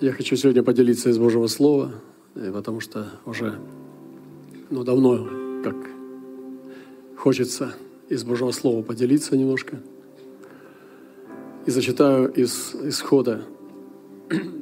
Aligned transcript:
Я 0.00 0.12
хочу 0.12 0.36
сегодня 0.36 0.62
поделиться 0.62 1.10
из 1.10 1.18
Божьего 1.18 1.48
Слова, 1.48 1.92
э, 2.36 2.52
потому 2.52 2.78
что 2.78 3.08
уже 3.26 3.58
ну, 4.70 4.84
давно 4.84 5.28
как 5.64 5.74
хочется 7.16 7.74
из 8.08 8.22
Божьего 8.22 8.52
Слова 8.52 8.82
поделиться 8.82 9.36
немножко. 9.36 9.80
И 11.66 11.72
зачитаю 11.72 12.32
из 12.32 12.76
исхода 12.76 13.42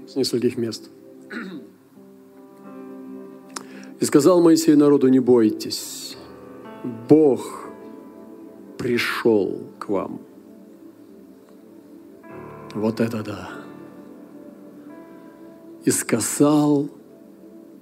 с 0.09 0.17
нескольких 0.17 0.57
мест. 0.57 0.89
«И 4.01 4.07
сказал 4.07 4.41
Моисей 4.41 4.75
народу, 4.75 5.09
не 5.09 5.21
бойтесь, 5.21 6.17
Бог 7.11 7.69
пришел 8.79 9.61
к 9.79 9.91
вам». 9.91 10.19
Вот 12.75 13.01
это 13.01 13.23
да! 13.23 13.56
И 15.87 15.91
сказал 15.93 16.91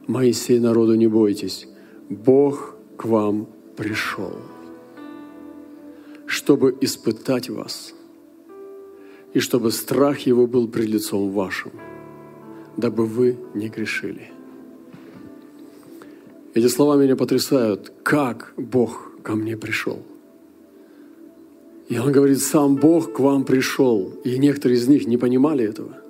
Моисей 0.07 0.61
народу, 0.61 0.95
не 0.95 1.07
бойтесь, 1.07 1.67
Бог 2.11 2.77
к 2.99 3.07
вам 3.07 3.49
пришел, 3.77 4.37
чтобы 6.27 6.77
испытать 6.83 7.49
вас, 7.49 7.95
и 9.33 9.41
чтобы 9.41 9.73
страх 9.73 10.21
его 10.21 10.47
был 10.47 10.69
пред 10.69 10.87
лицом 10.87 11.31
вашим, 11.31 11.73
дабы 12.77 13.07
вы 13.07 13.39
не 13.55 13.71
грешили. 13.71 14.31
Эти 16.53 16.69
слова 16.69 16.97
меня 16.97 17.17
потрясают. 17.17 17.91
Как 18.03 18.53
Бог 18.59 19.13
ко 19.23 19.35
мне 19.35 19.57
пришел? 19.57 20.03
И 21.89 21.99
он 21.99 22.13
говорит, 22.13 22.41
сам 22.41 22.77
Бог 22.77 23.15
к 23.15 23.19
вам 23.21 23.45
пришел. 23.45 24.13
И 24.25 24.39
некоторые 24.39 24.79
из 24.79 24.89
них 24.89 25.07
не 25.07 25.17
понимали 25.17 25.65
этого. 25.65 26.04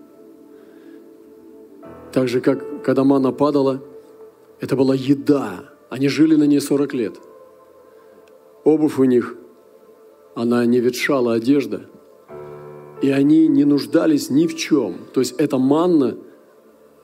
Так 2.14 2.28
же, 2.28 2.40
как 2.40 2.84
когда 2.84 3.02
мана 3.02 3.32
падала, 3.32 3.82
это 4.60 4.76
была 4.76 4.94
еда. 4.94 5.64
Они 5.90 6.06
жили 6.06 6.36
на 6.36 6.44
ней 6.44 6.60
40 6.60 6.94
лет. 6.94 7.16
Обувь 8.62 9.00
у 9.00 9.04
них, 9.04 9.36
она 10.36 10.64
не 10.64 10.78
ветшала 10.78 11.32
одежда. 11.32 11.90
И 13.02 13.10
они 13.10 13.48
не 13.48 13.64
нуждались 13.64 14.30
ни 14.30 14.46
в 14.46 14.56
чем. 14.56 14.98
То 15.12 15.18
есть 15.18 15.34
эта 15.38 15.58
манна, 15.58 16.16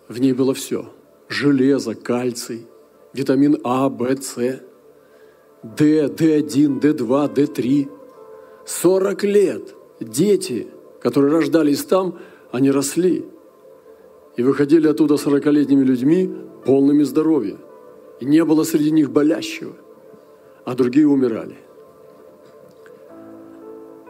в 0.07 0.21
ней 0.21 0.33
было 0.33 0.55
все. 0.55 0.87
Железо, 1.29 1.97
кальций, 1.97 2.69
витамин 3.13 3.59
А, 3.65 3.89
В, 3.89 4.05
С, 4.15 4.37
Д, 4.37 6.07
Д1, 6.07 6.81
Д2, 6.81 7.35
Д3. 7.35 7.91
40 8.65 9.25
лет 9.25 9.75
дети, 9.99 10.69
которые 11.03 11.33
рождались 11.33 11.85
там, 11.85 12.17
они 12.53 12.71
росли– 12.71 13.25
и 14.41 14.43
выходили 14.43 14.89
оттуда 14.89 15.19
сорокалетними 15.19 15.85
людьми, 15.85 16.35
полными 16.65 17.03
здоровья. 17.03 17.59
И 18.21 18.25
не 18.25 18.43
было 18.43 18.65
среди 18.65 18.91
них 18.91 19.11
болящего, 19.11 19.73
а 20.65 20.75
другие 20.75 21.07
умирали. 21.07 21.59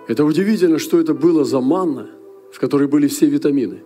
Это 0.07 0.25
удивительно, 0.25 0.79
что 0.79 1.01
это 1.01 1.15
было 1.15 1.45
за 1.45 1.61
манна, 1.61 2.11
в 2.53 2.61
которой 2.61 2.87
были 2.87 3.09
все 3.09 3.27
витамины. 3.27 3.83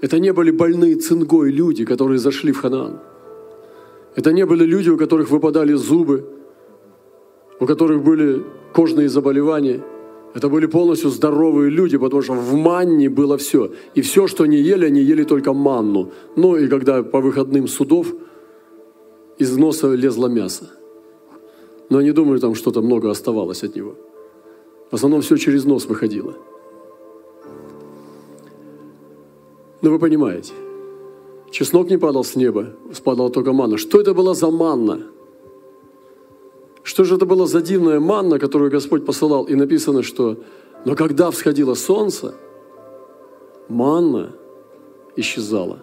Это 0.00 0.18
не 0.18 0.32
были 0.32 0.50
больные 0.50 0.96
цингой 0.96 1.52
люди, 1.52 1.84
которые 1.84 2.18
зашли 2.18 2.50
в 2.50 2.58
Ханаан. 2.58 2.98
Это 4.16 4.32
не 4.32 4.44
были 4.44 4.64
люди, 4.64 4.90
у 4.90 4.98
которых 4.98 5.30
выпадали 5.30 5.74
зубы, 5.74 6.24
у 7.60 7.66
которых 7.66 8.02
были 8.02 8.42
кожные 8.72 9.08
заболевания– 9.08 9.84
это 10.34 10.48
были 10.48 10.66
полностью 10.66 11.10
здоровые 11.10 11.70
люди, 11.70 11.98
потому 11.98 12.22
что 12.22 12.32
в 12.32 12.54
манне 12.54 13.10
было 13.10 13.36
все. 13.36 13.72
И 13.94 14.00
все, 14.00 14.26
что 14.26 14.44
они 14.44 14.56
ели, 14.56 14.86
они 14.86 15.00
ели 15.00 15.24
только 15.24 15.52
манну. 15.52 16.10
Ну 16.36 16.56
и 16.56 16.68
когда 16.68 17.02
по 17.02 17.20
выходным 17.20 17.68
судов 17.68 18.06
из 19.38 19.56
носа 19.56 19.92
лезло 19.94 20.28
мясо. 20.28 20.70
Но 21.90 21.98
они 21.98 22.12
думали, 22.12 22.38
там 22.40 22.54
что-то 22.54 22.80
много 22.80 23.10
оставалось 23.10 23.62
от 23.62 23.76
него. 23.76 23.94
В 24.90 24.94
основном 24.94 25.20
все 25.20 25.36
через 25.36 25.64
нос 25.64 25.86
выходило. 25.86 26.34
Но 29.82 29.90
вы 29.90 29.98
понимаете, 29.98 30.52
чеснок 31.50 31.90
не 31.90 31.98
падал 31.98 32.24
с 32.24 32.36
неба, 32.36 32.66
спадала 32.94 33.30
только 33.30 33.52
манна. 33.52 33.76
Что 33.76 34.00
это 34.00 34.14
была 34.14 34.34
за 34.34 34.50
манна? 34.50 35.02
Что 36.82 37.04
же 37.04 37.14
это 37.16 37.26
была 37.26 37.46
за 37.46 37.60
дивная 37.60 38.00
манна, 38.00 38.38
которую 38.38 38.70
Господь 38.70 39.06
посылал? 39.06 39.44
И 39.44 39.54
написано, 39.54 40.02
что 40.02 40.42
«но 40.84 40.96
когда 40.96 41.30
всходило 41.30 41.74
солнце, 41.74 42.34
манна 43.68 44.32
исчезала». 45.16 45.78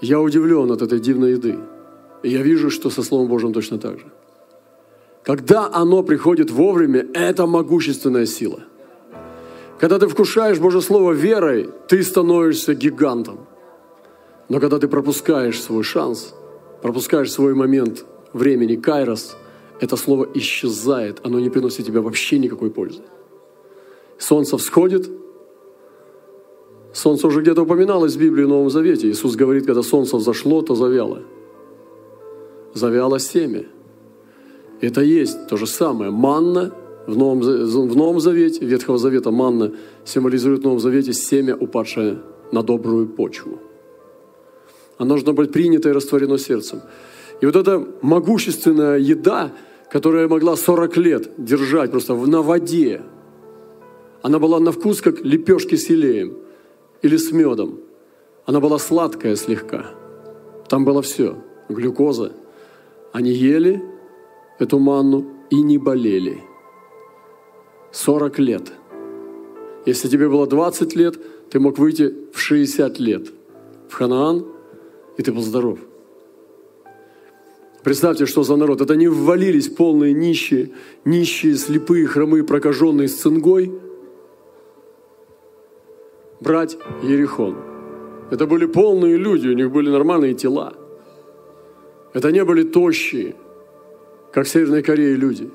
Я 0.00 0.20
удивлен 0.20 0.70
от 0.70 0.82
этой 0.82 1.00
дивной 1.00 1.32
еды. 1.32 1.58
И 2.22 2.28
я 2.28 2.42
вижу, 2.42 2.70
что 2.70 2.90
со 2.90 3.02
Словом 3.02 3.28
Божьим 3.28 3.52
точно 3.52 3.78
так 3.78 3.98
же. 3.98 4.06
Когда 5.24 5.68
оно 5.72 6.02
приходит 6.02 6.50
вовремя, 6.50 7.06
это 7.14 7.46
могущественная 7.46 8.26
сила. 8.26 8.60
Когда 9.80 9.98
ты 9.98 10.08
вкушаешь 10.08 10.58
Божье 10.58 10.80
Слово 10.80 11.12
верой, 11.12 11.70
ты 11.88 12.02
становишься 12.02 12.74
гигантом. 12.74 13.46
Но 14.48 14.60
когда 14.60 14.78
ты 14.78 14.88
пропускаешь 14.88 15.60
свой 15.60 15.82
шанс, 15.82 16.34
пропускаешь 16.82 17.32
свой 17.32 17.54
момент 17.54 18.04
времени, 18.32 18.76
кайрос, 18.76 19.36
это 19.80 19.96
слово 19.96 20.28
исчезает, 20.34 21.20
оно 21.24 21.38
не 21.40 21.50
приносит 21.50 21.86
тебе 21.86 22.00
вообще 22.00 22.38
никакой 22.38 22.70
пользы. 22.70 23.02
Солнце 24.18 24.56
всходит, 24.58 25.08
солнце 26.92 27.26
уже 27.26 27.40
где-то 27.40 27.62
упоминалось 27.62 28.16
в 28.16 28.20
Библии 28.20 28.44
в 28.44 28.48
Новом 28.48 28.70
Завете. 28.70 29.08
Иисус 29.08 29.36
говорит, 29.36 29.66
когда 29.66 29.82
солнце 29.82 30.16
взошло, 30.16 30.62
то 30.62 30.74
завяло. 30.74 31.22
Завяло 32.74 33.18
семя. 33.18 33.66
Это 34.80 35.00
есть 35.00 35.48
то 35.48 35.56
же 35.56 35.66
самое. 35.66 36.10
Манна 36.10 36.72
в 37.06 37.16
Новом, 37.16 37.40
в 37.40 37.96
Новом 37.96 38.20
Завете, 38.20 38.64
Ветхого 38.66 38.98
Завета 38.98 39.30
манна 39.30 39.72
символизирует 40.04 40.60
в 40.60 40.64
Новом 40.64 40.78
Завете 40.78 41.12
семя, 41.12 41.56
упадшее 41.56 42.18
на 42.52 42.62
добрую 42.62 43.06
почву. 43.08 43.58
Оно 44.98 45.10
должно 45.10 45.32
быть 45.32 45.52
принято 45.52 45.88
и 45.88 45.92
растворено 45.92 46.38
сердцем. 46.38 46.82
И 47.40 47.46
вот 47.46 47.56
эта 47.56 47.86
могущественная 48.02 48.98
еда, 48.98 49.52
которая 49.90 50.28
могла 50.28 50.56
40 50.56 50.96
лет 50.96 51.30
держать 51.38 51.90
просто 51.90 52.14
на 52.14 52.42
воде, 52.42 53.02
она 54.22 54.38
была 54.38 54.58
на 54.58 54.72
вкус 54.72 55.00
как 55.00 55.24
лепешки 55.24 55.76
с 55.76 55.88
елеем 55.88 56.38
или 57.02 57.16
с 57.16 57.32
медом. 57.32 57.78
Она 58.44 58.60
была 58.60 58.78
сладкая 58.78 59.36
слегка. 59.36 59.86
Там 60.68 60.84
было 60.84 61.02
все. 61.02 61.36
Глюкоза. 61.68 62.32
Они 63.12 63.30
ели 63.30 63.82
эту 64.58 64.78
манну 64.78 65.26
и 65.50 65.62
не 65.62 65.78
болели. 65.78 66.42
40 67.92 68.38
лет. 68.38 68.72
Если 69.86 70.08
тебе 70.08 70.28
было 70.28 70.46
20 70.46 70.96
лет, 70.96 71.18
ты 71.50 71.60
мог 71.60 71.78
выйти 71.78 72.14
в 72.32 72.38
60 72.38 72.98
лет 72.98 73.28
в 73.88 73.94
Ханаан, 73.94 74.44
и 75.16 75.22
ты 75.22 75.32
был 75.32 75.42
здоров. 75.42 75.78
Представьте, 77.82 78.26
что 78.26 78.42
за 78.42 78.56
народ. 78.56 78.80
Это 78.80 78.96
не 78.96 79.08
ввалились 79.08 79.68
полные 79.68 80.12
нищие, 80.12 80.70
нищие, 81.04 81.54
слепые, 81.54 82.06
хромые, 82.06 82.44
прокаженные 82.44 83.08
с 83.08 83.16
цингой. 83.16 83.72
Брать 86.40 86.76
Ерихон. 87.02 87.56
Это 88.30 88.46
были 88.46 88.66
полные 88.66 89.16
люди, 89.16 89.48
у 89.48 89.54
них 89.54 89.70
были 89.70 89.90
нормальные 89.90 90.34
тела. 90.34 90.74
Это 92.12 92.30
не 92.32 92.44
были 92.44 92.62
тощие, 92.62 93.36
как 94.32 94.46
в 94.46 94.48
Северной 94.48 94.82
Корее 94.82 95.14
люди. 95.14 95.50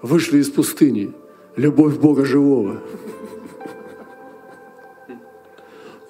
Вышли 0.00 0.38
из 0.38 0.50
пустыни. 0.50 1.12
Любовь 1.56 1.96
Бога 1.96 2.24
живого. 2.24 2.80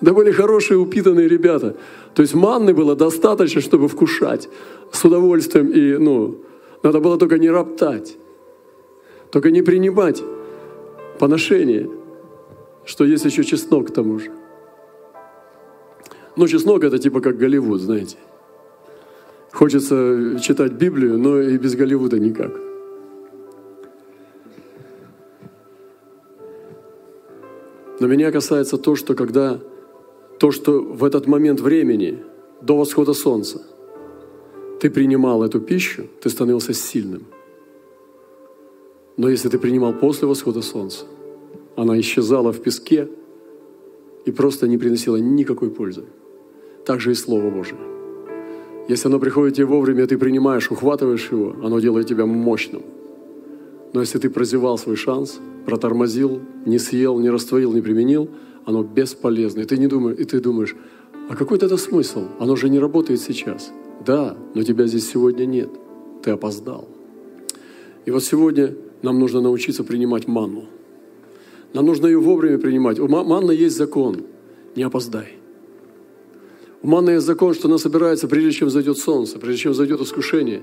Да 0.01 0.13
были 0.13 0.31
хорошие, 0.31 0.79
упитанные 0.79 1.27
ребята. 1.27 1.77
То 2.19 2.23
есть 2.23 2.35
манны 2.35 2.75
было 2.75 2.97
достаточно, 2.97 3.61
чтобы 3.61 3.87
вкушать 3.87 4.49
с 4.91 5.05
удовольствием. 5.05 5.69
И, 5.69 5.97
ну, 5.99 6.35
надо 6.83 6.99
было 6.99 7.17
только 7.17 7.39
не 7.39 7.49
роптать, 7.49 8.17
только 9.31 9.53
не 9.53 9.63
принимать 9.63 10.25
поношение, 11.21 11.89
что 12.85 13.05
есть 13.05 13.25
еще 13.25 13.45
чеснок 13.45 13.87
к 13.87 13.95
тому 13.95 14.19
же. 14.19 14.33
Ну, 16.35 16.49
чеснок 16.49 16.83
это 16.83 16.99
типа 16.99 17.21
как 17.21 17.39
Голливуд, 17.39 17.81
знаете. 17.81 18.17
Хочется 19.53 20.41
читать 20.43 20.73
Библию, 20.73 21.19
но 21.19 21.41
и 21.41 21.57
без 21.57 21.77
Голливуда 21.77 22.19
никак. 22.19 22.51
Но 28.01 28.09
меня 28.09 28.33
касается 28.33 28.77
то, 28.77 28.97
что 28.97 29.15
когда 29.15 29.61
то, 30.39 30.51
что 30.51 30.81
в 30.81 31.05
этот 31.05 31.27
момент 31.27 31.61
времени, 31.61 32.19
до 32.61 32.77
восхода 32.77 33.13
солнца, 33.13 33.63
ты 34.81 34.91
принимал 34.91 35.43
эту 35.43 35.61
пищу, 35.61 36.07
ты 36.23 36.31
становился 36.31 36.73
сильным. 36.73 37.27
Но 39.17 39.29
если 39.29 39.49
ты 39.49 39.59
принимал 39.59 39.93
после 39.93 40.29
восхода 40.29 40.63
солнца, 40.63 41.05
она 41.77 41.99
исчезала 41.99 42.53
в 42.53 42.61
песке, 42.61 43.09
и 44.25 44.31
просто 44.31 44.69
не 44.69 44.77
приносило 44.79 45.17
никакой 45.17 45.71
пользы. 45.71 46.05
Так 46.85 47.01
же 47.01 47.13
и 47.13 47.15
Слово 47.15 47.51
Божие. 47.51 47.81
Если 48.89 49.09
оно 49.09 49.19
приходит 49.19 49.57
тебе 49.57 49.67
вовремя, 49.67 50.07
ты 50.07 50.19
принимаешь, 50.19 50.71
ухватываешь 50.71 51.31
его, 51.33 51.57
оно 51.63 51.81
делает 51.81 52.07
тебя 52.07 52.27
мощным. 52.27 52.83
Но 53.93 54.01
если 54.01 54.19
ты 54.19 54.29
прозевал 54.29 54.77
свой 54.79 54.97
шанс, 54.97 55.41
протормозил, 55.65 56.41
не 56.67 56.79
съел, 56.79 57.19
не 57.19 57.31
растворил, 57.31 57.73
не 57.73 57.81
применил, 57.81 58.29
оно 58.69 58.83
бесполезно. 58.83 59.61
И 59.61 59.65
ты, 59.65 59.79
не 59.79 59.87
думаешь, 59.87 60.19
и 60.19 60.25
ты 60.25 60.41
думаешь, 60.41 60.77
а 61.31 61.35
какой 61.35 61.57
это 61.57 61.75
смысл? 61.79 62.25
Оно 62.39 62.55
же 62.55 62.69
не 62.69 62.79
работает 62.79 63.19
сейчас. 63.19 63.73
Да, 64.05 64.37
но 64.55 64.63
тебя 64.63 64.87
здесь 64.87 65.11
сегодня 65.11 65.47
нет. 65.47 65.71
Ты 66.23 66.33
опоздал. 66.33 66.87
И 68.05 68.11
вот 68.11 68.23
сегодня 68.23 68.75
нам 69.01 69.21
нужно 69.21 69.41
научиться 69.41 69.85
принимать 69.85 70.29
манну. 70.29 70.67
Нам 71.73 71.87
нужно 71.87 72.09
ее 72.09 72.19
вовремя 72.19 72.59
принимать. 72.59 72.99
У 72.99 73.09
манны 73.09 73.53
есть 73.53 73.75
закон. 73.75 74.25
Не 74.77 74.83
опоздай. 74.83 75.39
У 76.83 76.89
манны 76.89 77.13
есть 77.13 77.25
закон, 77.25 77.55
что 77.55 77.69
она 77.69 77.79
собирается, 77.79 78.29
прежде 78.29 78.53
чем 78.53 78.69
зайдет 78.69 78.99
солнце, 78.99 79.39
прежде 79.39 79.63
чем 79.63 79.73
зайдет 79.73 80.03
искушение. 80.03 80.63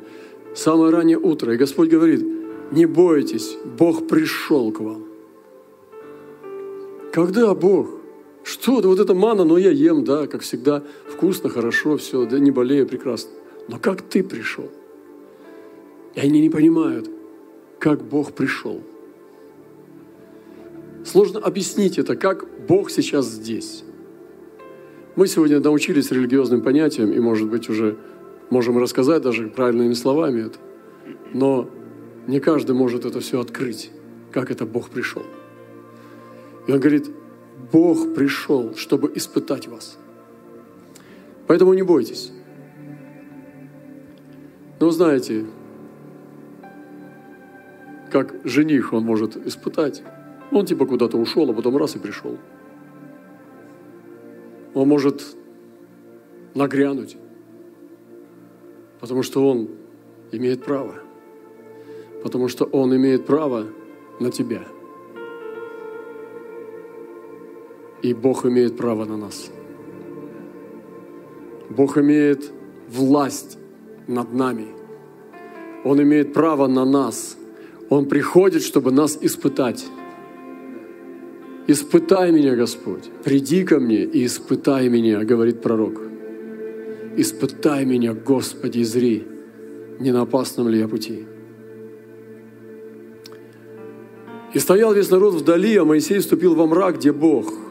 Самое 0.54 0.92
раннее 0.92 1.18
утро. 1.18 1.56
И 1.56 1.57
Господь 1.57 1.90
говорит, 1.90 2.24
не 2.72 2.86
бойтесь, 2.86 3.57
Бог 3.80 4.07
пришел 4.07 4.72
к 4.72 4.80
вам. 4.80 5.05
Когда 7.16 7.56
Бог? 7.56 7.92
Что? 8.44 8.82
Да 8.82 8.90
вот 8.90 9.00
это 9.00 9.14
мана, 9.14 9.46
но 9.46 9.58
я 9.58 9.72
ем, 9.72 10.04
да, 10.04 10.28
как 10.28 10.42
всегда, 10.42 10.84
вкусно, 11.08 11.48
хорошо, 11.48 11.96
все, 11.96 12.26
да 12.26 12.40
не 12.40 12.52
болею, 12.52 12.86
прекрасно. 12.86 13.32
Но 13.70 13.80
как 13.80 14.02
ты 14.02 14.22
пришел? 14.22 14.70
И 16.14 16.20
они 16.20 16.42
не 16.42 16.50
понимают, 16.50 17.10
как 17.80 18.04
Бог 18.04 18.34
пришел. 18.34 18.82
Сложно 21.06 21.40
объяснить 21.40 21.98
это, 21.98 22.18
как 22.18 22.48
Бог 22.68 22.92
сейчас 22.92 23.28
здесь. 23.28 23.86
Мы 25.16 25.28
сегодня 25.28 25.62
научились 25.62 26.12
религиозным 26.12 26.62
понятиям 26.62 27.14
и, 27.14 27.20
может 27.22 27.50
быть, 27.50 27.70
уже 27.70 27.96
можем 28.50 28.78
рассказать 28.78 29.22
даже 29.22 29.48
правильными 29.48 29.94
словами 29.94 30.48
это. 30.48 30.60
Но 31.34 31.70
не 32.28 32.42
каждый 32.42 32.76
может 32.76 33.06
это 33.06 33.22
все 33.22 33.40
открыть, 33.40 33.90
как 34.34 34.52
это 34.52 34.66
Бог 34.66 34.90
пришел. 34.90 35.24
И 36.68 36.72
он 36.72 36.80
говорит, 36.80 37.12
Бог 37.72 38.16
пришел, 38.16 38.76
чтобы 38.76 39.12
испытать 39.16 39.68
вас. 39.68 39.98
Поэтому 41.48 41.74
не 41.74 41.84
бойтесь. 41.84 42.32
Но 44.80 44.90
знаете, 44.90 45.46
как 48.12 48.36
жених 48.44 48.94
он 48.94 49.04
может 49.04 49.38
испытать. 49.48 50.04
Он 50.52 50.66
типа 50.66 50.86
куда-то 50.86 51.18
ушел, 51.18 51.50
а 51.50 51.54
потом 51.54 51.78
раз 51.78 51.96
и 51.96 52.00
пришел. 52.00 52.38
Он 54.74 54.88
может 54.88 55.22
нагрянуть, 56.54 57.18
потому 59.00 59.24
что 59.24 59.48
он 59.48 59.70
имеет 60.32 60.64
право. 60.64 60.96
Потому 62.24 62.48
что 62.48 62.66
он 62.66 62.96
имеет 62.96 63.26
право 63.26 63.68
на 64.20 64.32
тебя– 64.32 64.64
И 68.06 68.13
Бог 68.13 68.46
имеет 68.46 68.78
право 68.78 69.06
на 69.06 69.18
нас. 69.18 69.50
Бог 71.72 71.98
имеет 71.98 72.52
власть 72.88 73.57
над 74.07 74.31
нами. 74.31 74.68
Он 75.84 76.00
имеет 76.04 76.31
право 76.31 76.68
на 76.68 76.86
нас. 76.86 77.36
Он 77.90 78.06
приходит, 78.06 78.62
чтобы 78.62 78.92
нас 78.92 79.18
испытать. 79.22 79.88
«Испытай 81.68 82.31
меня, 82.31 82.56
Господь, 82.56 83.10
приди 83.24 83.63
ко 83.63 83.80
мне 83.80 84.04
и 84.04 84.28
испытай 84.28 84.88
меня», 84.88 85.24
говорит 85.24 85.63
пророк. 85.63 86.00
«Испытай 87.18 87.86
меня, 87.86 88.13
Господи, 88.13 88.84
зри, 88.84 89.24
не 90.00 90.12
на 90.12 90.22
опасном 90.22 90.69
ли 90.69 90.78
я 90.78 90.88
пути». 90.88 91.25
И 94.54 94.60
стоял 94.60 94.94
весь 94.94 95.10
народ 95.10 95.34
вдали, 95.34 95.75
а 95.78 95.86
Моисей 95.86 96.19
вступил 96.19 96.54
во 96.54 96.68
мрак, 96.68 96.98
где 96.98 97.12
Бог– 97.12 97.52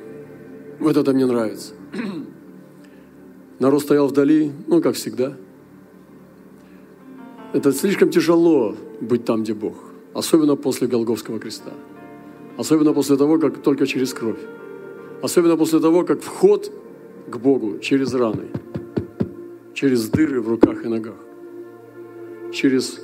вот 0.84 0.96
это 0.96 1.12
мне 1.12 1.26
нравится. 1.26 1.72
Народ 3.58 3.82
стоял 3.82 4.06
вдали, 4.08 4.52
ну, 4.66 4.80
как 4.80 4.94
всегда. 4.94 5.36
Это 7.52 7.72
слишком 7.72 8.10
тяжело 8.10 8.76
быть 9.00 9.24
там, 9.24 9.42
где 9.42 9.54
Бог. 9.54 9.74
Особенно 10.12 10.56
после 10.56 10.86
Голговского 10.86 11.38
креста. 11.38 11.72
Особенно 12.56 12.92
после 12.92 13.16
того, 13.16 13.38
как 13.38 13.62
только 13.62 13.86
через 13.86 14.12
кровь. 14.12 14.38
Особенно 15.22 15.56
после 15.56 15.80
того, 15.80 16.04
как 16.04 16.22
вход 16.22 16.70
к 17.28 17.36
Богу 17.36 17.78
через 17.78 18.12
раны. 18.14 18.48
Через 19.72 20.08
дыры 20.08 20.40
в 20.40 20.48
руках 20.48 20.84
и 20.84 20.88
ногах. 20.88 21.16
Через 22.52 23.00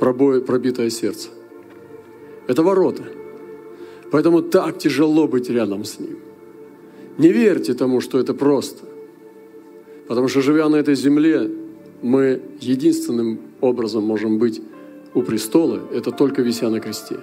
пробой, 0.00 0.42
пробитое 0.42 0.90
сердце. 0.90 1.30
Это 2.46 2.62
ворота. 2.62 3.04
Поэтому 4.10 4.42
так 4.42 4.78
тяжело 4.78 5.26
быть 5.26 5.50
рядом 5.50 5.84
с 5.84 5.98
Ним. 5.98 6.18
Не 7.18 7.32
верьте 7.32 7.74
тому, 7.74 8.00
что 8.00 8.18
это 8.18 8.34
просто. 8.34 8.84
Потому 10.08 10.28
что, 10.28 10.40
живя 10.40 10.68
на 10.68 10.76
этой 10.76 10.94
земле, 10.94 11.50
мы 12.02 12.40
единственным 12.60 13.38
образом 13.60 14.04
можем 14.04 14.38
быть 14.38 14.60
у 15.14 15.22
престола, 15.22 15.80
это 15.92 16.10
только 16.10 16.42
вися 16.42 16.68
на 16.70 16.80
кресте. 16.80 17.16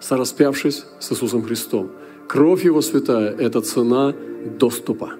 Сораспявшись 0.00 0.84
с 1.00 1.12
Иисусом 1.12 1.42
Христом. 1.42 1.90
Кровь 2.28 2.64
Его 2.64 2.80
святая– 2.80 3.34
это 3.38 3.60
цена 3.60 4.14
доступа. 4.58 5.10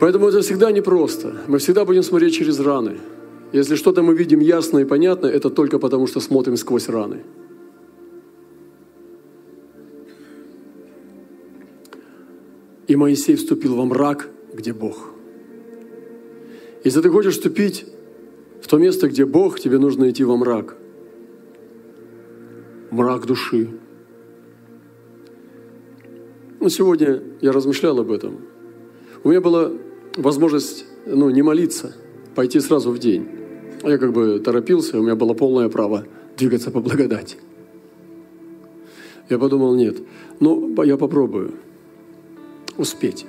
Поэтому 0.00 0.28
это 0.28 0.40
всегда 0.40 0.72
непросто. 0.72 1.34
Мы 1.46 1.58
всегда 1.58 1.84
будем 1.84 2.02
смотреть 2.02 2.34
через 2.34 2.58
раны. 2.60 2.96
Если 3.52 3.76
что-то 3.76 4.02
мы 4.02 4.14
видим 4.14 4.40
ясно 4.40 4.78
и 4.78 4.84
понятно, 4.84 5.26
это 5.26 5.50
только 5.50 5.78
потому, 5.78 6.06
что 6.06 6.20
смотрим 6.20 6.56
сквозь 6.56 6.88
раны– 6.88 7.18
И 12.86 12.94
Моисей 12.94 13.34
вступил 13.34 13.74
во 13.74 13.84
мрак, 13.84 14.30
где 14.52 14.72
Бог. 14.72 15.10
Если 16.84 17.00
ты 17.00 17.08
хочешь 17.10 17.34
вступить 17.34 17.84
в 18.62 18.68
то 18.68 18.78
место, 18.78 19.08
где 19.08 19.24
Бог, 19.24 19.58
тебе 19.58 19.78
нужно 19.78 20.08
идти 20.08 20.22
во 20.22 20.36
мрак. 20.36 20.76
Мрак 22.90 23.26
души. 23.26 23.70
Ну, 26.60 26.68
сегодня 26.68 27.22
я 27.40 27.50
размышлял 27.50 27.98
об 27.98 28.12
этом. 28.12 28.38
У 29.24 29.30
меня 29.30 29.40
была 29.40 29.72
возможность 30.16 30.86
ну, 31.06 31.28
не 31.30 31.42
молиться, 31.42 31.96
пойти 32.36 32.60
сразу 32.60 32.92
в 32.92 32.98
день. 32.98 33.26
Я 33.82 33.98
как 33.98 34.12
бы 34.12 34.38
торопился, 34.38 34.98
у 34.98 35.02
меня 35.02 35.16
было 35.16 35.34
полное 35.34 35.68
право 35.68 36.06
двигаться 36.36 36.70
по 36.70 36.80
благодати. 36.80 37.36
Я 39.28 39.38
подумал, 39.38 39.74
нет, 39.74 39.96
ну, 40.38 40.82
я 40.84 40.96
попробую– 40.96 41.54
успеть. 42.78 43.26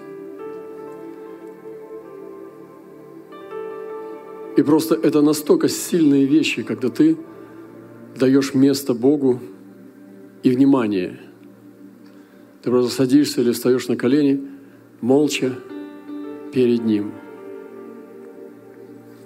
И 4.57 4.63
просто 4.63 4.95
это 4.95 5.21
настолько 5.21 5.69
сильные 5.69 6.25
вещи, 6.25 6.63
когда 6.63 6.89
ты 6.89 7.17
даешь 8.15 8.53
место 8.55 8.93
Богу 8.93 9.39
и 10.41 10.49
внимание. 10.49 11.19
Ты 12.63 12.71
просто 12.71 12.91
садишься 12.91 13.41
или 13.41 13.51
встаешь 13.51 13.87
на 13.87 13.95
колени, 13.95 14.47
молча 14.99 15.53
перед 16.51 16.83
Ним. 16.83 17.11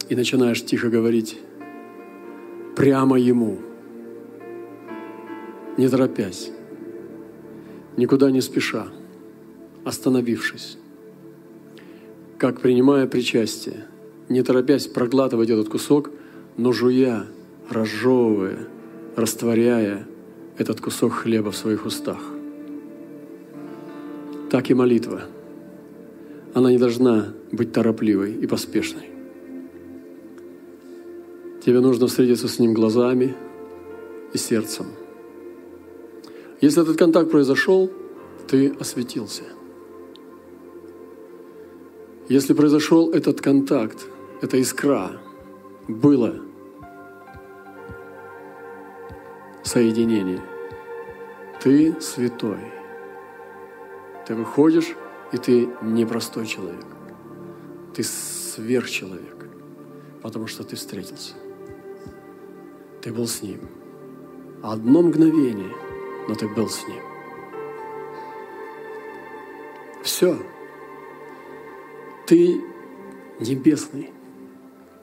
И 0.10 0.16
начинаешь 0.16 0.66
тихо 0.66 0.90
говорить 0.90 1.40
прямо 2.76 3.18
Ему, 3.18 3.60
не 5.78 5.88
торопясь, 5.88 6.52
никуда 7.96 8.32
не 8.32 8.42
спеша– 8.42 8.88
остановившись, 9.84 10.78
как 12.38 12.62
принимая 12.62 13.08
причастие, 13.08 13.86
не 14.30 14.44
торопясь 14.44 14.88
проглатывать 14.88 15.50
этот 15.50 15.70
кусок, 15.70 16.12
но 16.58 16.72
жуя, 16.72 17.28
разжевывая, 17.70 18.68
растворяя 19.16 20.08
этот 20.58 20.82
кусок 20.82 21.14
хлеба 21.14 21.52
в 21.52 21.58
своих 21.58 21.86
устах. 21.86 22.22
Так 24.50 24.70
и 24.70 24.74
молитва. 24.74 25.22
Она 26.54 26.72
не 26.72 26.78
должна 26.78 27.34
быть 27.52 27.72
торопливой 27.72 28.34
и 28.34 28.48
поспешной. 28.48 29.10
Тебе 31.66 31.80
нужно 31.80 32.08
встретиться 32.08 32.48
с 32.48 32.60
Ним 32.60 32.74
глазами 32.74 33.36
и 34.34 34.38
сердцем. 34.38 34.88
Если 36.60 36.82
этот 36.82 36.98
контакт 36.98 37.32
произошел, 37.32 37.90
ты 38.48 38.74
осветился– 38.80 39.44
если 42.32 42.54
произошел 42.54 43.12
этот 43.12 43.42
контакт, 43.42 44.08
эта 44.42 44.56
искра, 44.56 45.12
было 45.90 46.40
соединение, 49.64 50.42
ты 51.62 52.00
святой, 52.00 52.60
Ты 54.26 54.36
выходишь, 54.36 54.96
и 55.34 55.38
ты 55.38 55.70
не 55.82 56.06
простой 56.06 56.46
человек. 56.48 56.86
Ты 57.94 58.02
сверхчеловек, 58.04 59.50
потому 60.22 60.48
что 60.48 60.64
ты 60.64 60.78
встретился. 60.78 61.34
Ты 63.02 63.12
был 63.12 63.28
с 63.28 63.42
Ним. 63.42 63.60
Одно 64.64 65.02
мгновение, 65.02 65.76
но 66.30 66.36
ты 66.36 66.48
был 66.48 66.70
с 66.70 66.88
Ним. 66.88 67.04
Все. 70.02 70.38
Ты 72.32 72.62
небесный, 73.42 74.10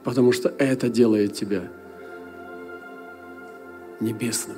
потому 0.03 0.33
что 0.33 0.49
это 0.49 0.89
делает 0.89 1.35
тебя 1.35 1.71
небесным. 4.01 4.57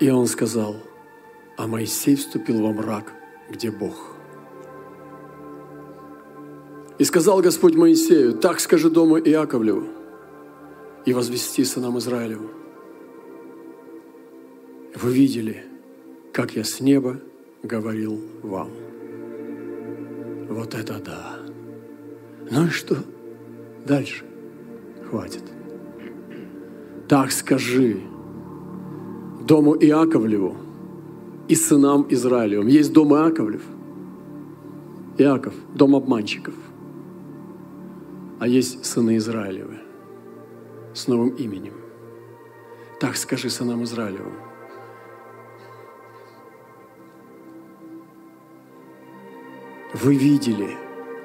И 0.00 0.08
он 0.08 0.26
сказал, 0.28 0.76
а 1.58 1.66
Моисей 1.66 2.16
вступил 2.16 2.62
во 2.62 2.72
мрак, 2.72 3.12
где 3.50 3.70
Бог. 3.70 4.16
И 6.96 7.04
сказал 7.04 7.42
Господь 7.42 7.74
Моисею, 7.74 8.32
так 8.32 8.60
скажи 8.60 8.88
дому 8.88 9.18
Иаковлеву 9.18 9.88
и 11.04 11.12
возвести 11.12 11.64
сынам 11.64 11.98
Израилеву. 11.98 12.48
Вы 14.94 15.12
видели, 15.12 15.66
как 16.32 16.56
я 16.56 16.64
с 16.64 16.80
неба 16.80 17.20
говорил 17.66 18.20
вам. 18.42 18.68
Вот 20.48 20.74
это 20.74 20.98
да. 20.98 21.38
Ну 22.50 22.66
и 22.66 22.70
что? 22.70 22.96
Дальше. 23.84 24.24
Хватит. 25.08 25.42
Так 27.08 27.30
скажи 27.30 28.00
дому 29.46 29.76
Иаковлеву 29.76 30.56
и 31.48 31.54
сынам 31.54 32.06
Израилевым. 32.08 32.66
Есть 32.66 32.92
дом 32.92 33.14
Иаковлев. 33.14 33.62
Иаков– 35.18 35.54
дом 35.74 35.94
обманщиков. 35.94 36.54
А 38.38 38.46
есть 38.46 38.84
сыны 38.84 39.16
Израилевы 39.16 39.78
с 40.94 41.08
новым 41.08 41.30
именем. 41.30 41.72
Так 43.00 43.16
скажи 43.16 43.48
сынам 43.48 43.84
Израилевым. 43.84 44.45
Вы 49.92 50.16
видели, 50.16 50.76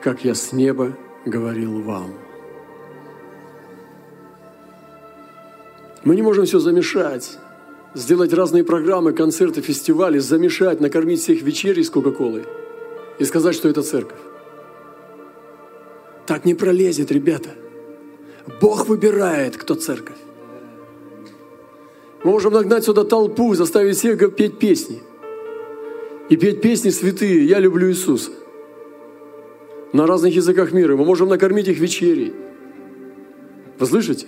как 0.03 0.23
я 0.23 0.35
с 0.35 0.51
неба 0.51 0.95
говорил 1.25 1.81
вам. 1.81 2.13
Мы 6.03 6.15
не 6.15 6.21
можем 6.21 6.45
все 6.45 6.59
замешать, 6.59 7.37
сделать 7.95 8.33
разные 8.33 8.63
программы, 8.63 9.13
концерты, 9.13 9.61
фестивали, 9.61 10.19
замешать, 10.19 10.79
накормить 10.79 11.21
всех 11.21 11.41
вечерей 11.41 11.83
с 11.83 11.89
Кока-Колой 11.89 12.45
и 13.19 13.25
сказать, 13.25 13.55
что 13.55 13.67
это 13.67 13.81
церковь. 13.81 14.19
Так 16.27 16.45
не 16.45 16.53
пролезет, 16.53 17.11
ребята. 17.11 17.49
Бог 18.59 18.87
выбирает, 18.87 19.57
кто 19.57 19.75
церковь. 19.75 20.17
Мы 22.23 22.31
можем 22.31 22.53
нагнать 22.53 22.83
сюда 22.83 23.03
толпу, 23.03 23.53
заставить 23.55 23.97
всех 23.97 24.35
петь 24.35 24.59
песни. 24.59 25.01
И 26.29 26.37
петь 26.37 26.61
песни 26.61 26.91
святые 26.91 27.45
«Я 27.45 27.59
люблю 27.59 27.89
Иисуса» 27.89 28.31
на 29.93 30.07
разных 30.07 30.35
языках 30.35 30.71
мира. 30.71 30.95
Мы 30.95 31.05
можем 31.05 31.29
накормить 31.29 31.67
их 31.67 31.79
вечерей. 31.79 32.33
Вы 33.79 33.85
слышите? 33.85 34.27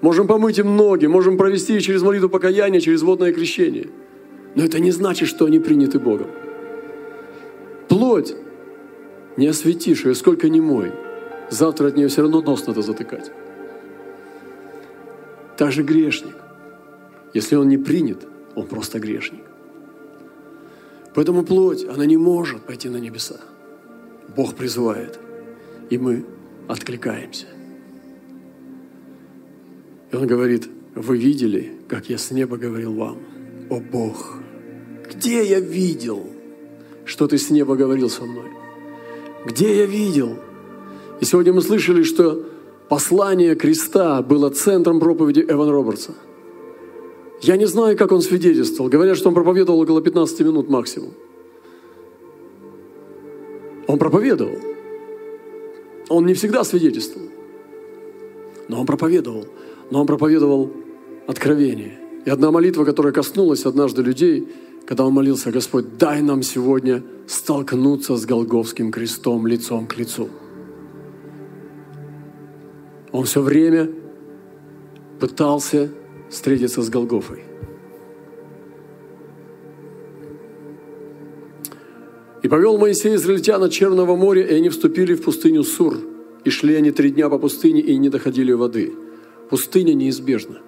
Можем 0.00 0.26
помыть 0.26 0.58
им 0.58 0.76
ноги, 0.76 1.06
можем 1.06 1.36
провести 1.36 1.76
их 1.76 1.82
через 1.82 2.02
молитву 2.02 2.28
покаяния, 2.28 2.80
через 2.80 3.02
водное 3.02 3.32
крещение. 3.32 3.88
Но 4.54 4.64
это 4.64 4.78
не 4.80 4.90
значит, 4.90 5.28
что 5.28 5.46
они 5.46 5.58
приняты 5.58 5.98
Богом. 5.98 6.28
Плоть 7.88 8.34
не 9.36 9.46
осветишь 9.46 10.04
ее, 10.04 10.14
сколько 10.14 10.48
не 10.48 10.60
мой. 10.60 10.92
Завтра 11.50 11.88
от 11.88 11.96
нее 11.96 12.08
все 12.08 12.22
равно 12.22 12.42
нос 12.42 12.66
надо 12.66 12.82
затыкать. 12.82 13.30
Также 15.56 15.82
грешник. 15.82 16.34
Если 17.34 17.56
он 17.56 17.68
не 17.68 17.78
принят, 17.78 18.26
он 18.54 18.66
просто 18.66 18.98
грешник. 18.98 19.42
Поэтому 21.14 21.44
плоть, 21.44 21.84
она 21.84 22.06
не 22.06 22.16
может 22.16 22.62
пойти 22.62 22.88
на 22.88 22.98
небеса. 22.98 23.36
Бог 24.36 24.54
призывает, 24.54 25.18
и 25.90 25.98
мы 25.98 26.24
откликаемся. 26.68 27.46
И 30.10 30.16
он 30.16 30.26
говорит, 30.26 30.68
вы 30.94 31.16
видели, 31.16 31.72
как 31.88 32.08
я 32.08 32.18
с 32.18 32.30
неба 32.30 32.56
говорил 32.56 32.94
вам, 32.94 33.18
о 33.70 33.80
Бог, 33.80 34.36
где 35.10 35.44
я 35.44 35.60
видел, 35.60 36.26
что 37.04 37.26
ты 37.26 37.38
с 37.38 37.50
неба 37.50 37.76
говорил 37.76 38.10
со 38.10 38.24
мной? 38.24 38.50
Где 39.46 39.78
я 39.78 39.86
видел? 39.86 40.36
И 41.20 41.24
сегодня 41.24 41.52
мы 41.52 41.62
слышали, 41.62 42.02
что 42.02 42.46
послание 42.88 43.54
креста 43.54 44.22
было 44.22 44.50
центром 44.50 45.00
проповеди 45.00 45.44
Эван 45.48 45.68
Робертса. 45.70 46.14
Я 47.40 47.56
не 47.56 47.66
знаю, 47.66 47.96
как 47.96 48.12
он 48.12 48.20
свидетельствовал. 48.20 48.90
Говорят, 48.90 49.16
что 49.16 49.28
он 49.28 49.34
проповедовал 49.34 49.80
около 49.80 50.02
15 50.02 50.40
минут 50.40 50.68
максимум. 50.68 51.12
Он 53.88 53.98
проповедовал. 53.98 54.56
Он 56.08 56.26
не 56.26 56.34
всегда 56.34 56.62
свидетельствовал. 56.62 57.28
Но 58.68 58.80
он 58.80 58.86
проповедовал 58.86 59.46
но 59.90 60.00
он 60.00 60.06
проповедовал 60.06 60.70
откровение. 61.26 61.98
И 62.24 62.30
одна 62.30 62.50
молитва, 62.50 62.84
которая 62.84 63.12
коснулась 63.12 63.64
однажды 63.64 64.02
людей, 64.02 64.48
когда 64.86 65.06
он 65.06 65.12
молился, 65.12 65.50
Господь, 65.50 65.98
дай 65.98 66.22
нам 66.22 66.42
сегодня 66.42 67.02
столкнуться 67.26 68.16
с 68.16 68.24
Голговским 68.24 68.90
крестом 68.90 69.46
лицом 69.46 69.86
к 69.86 69.96
лицу. 69.96 70.28
Он 73.12 73.24
все 73.24 73.40
время 73.40 73.90
пытался 75.20 75.90
встретиться 76.30 76.82
с 76.82 76.90
Голгофой. 76.90 77.47
И 82.48 82.50
повел 82.50 82.78
Моисей 82.78 83.16
израильтян 83.16 83.62
от 83.62 83.72
Черного 83.72 84.16
моря, 84.16 84.42
и 84.42 84.54
они 84.54 84.70
вступили 84.70 85.12
в 85.12 85.20
пустыню 85.20 85.64
Сур. 85.64 85.98
И 86.44 86.48
шли 86.48 86.76
они 86.76 86.90
три 86.90 87.10
дня 87.10 87.28
по 87.28 87.38
пустыне, 87.38 87.82
и 87.82 87.94
не 87.98 88.08
доходили 88.08 88.52
воды– 88.52 88.94
Пустыня 89.50 89.92
неизбежна. 89.92 90.62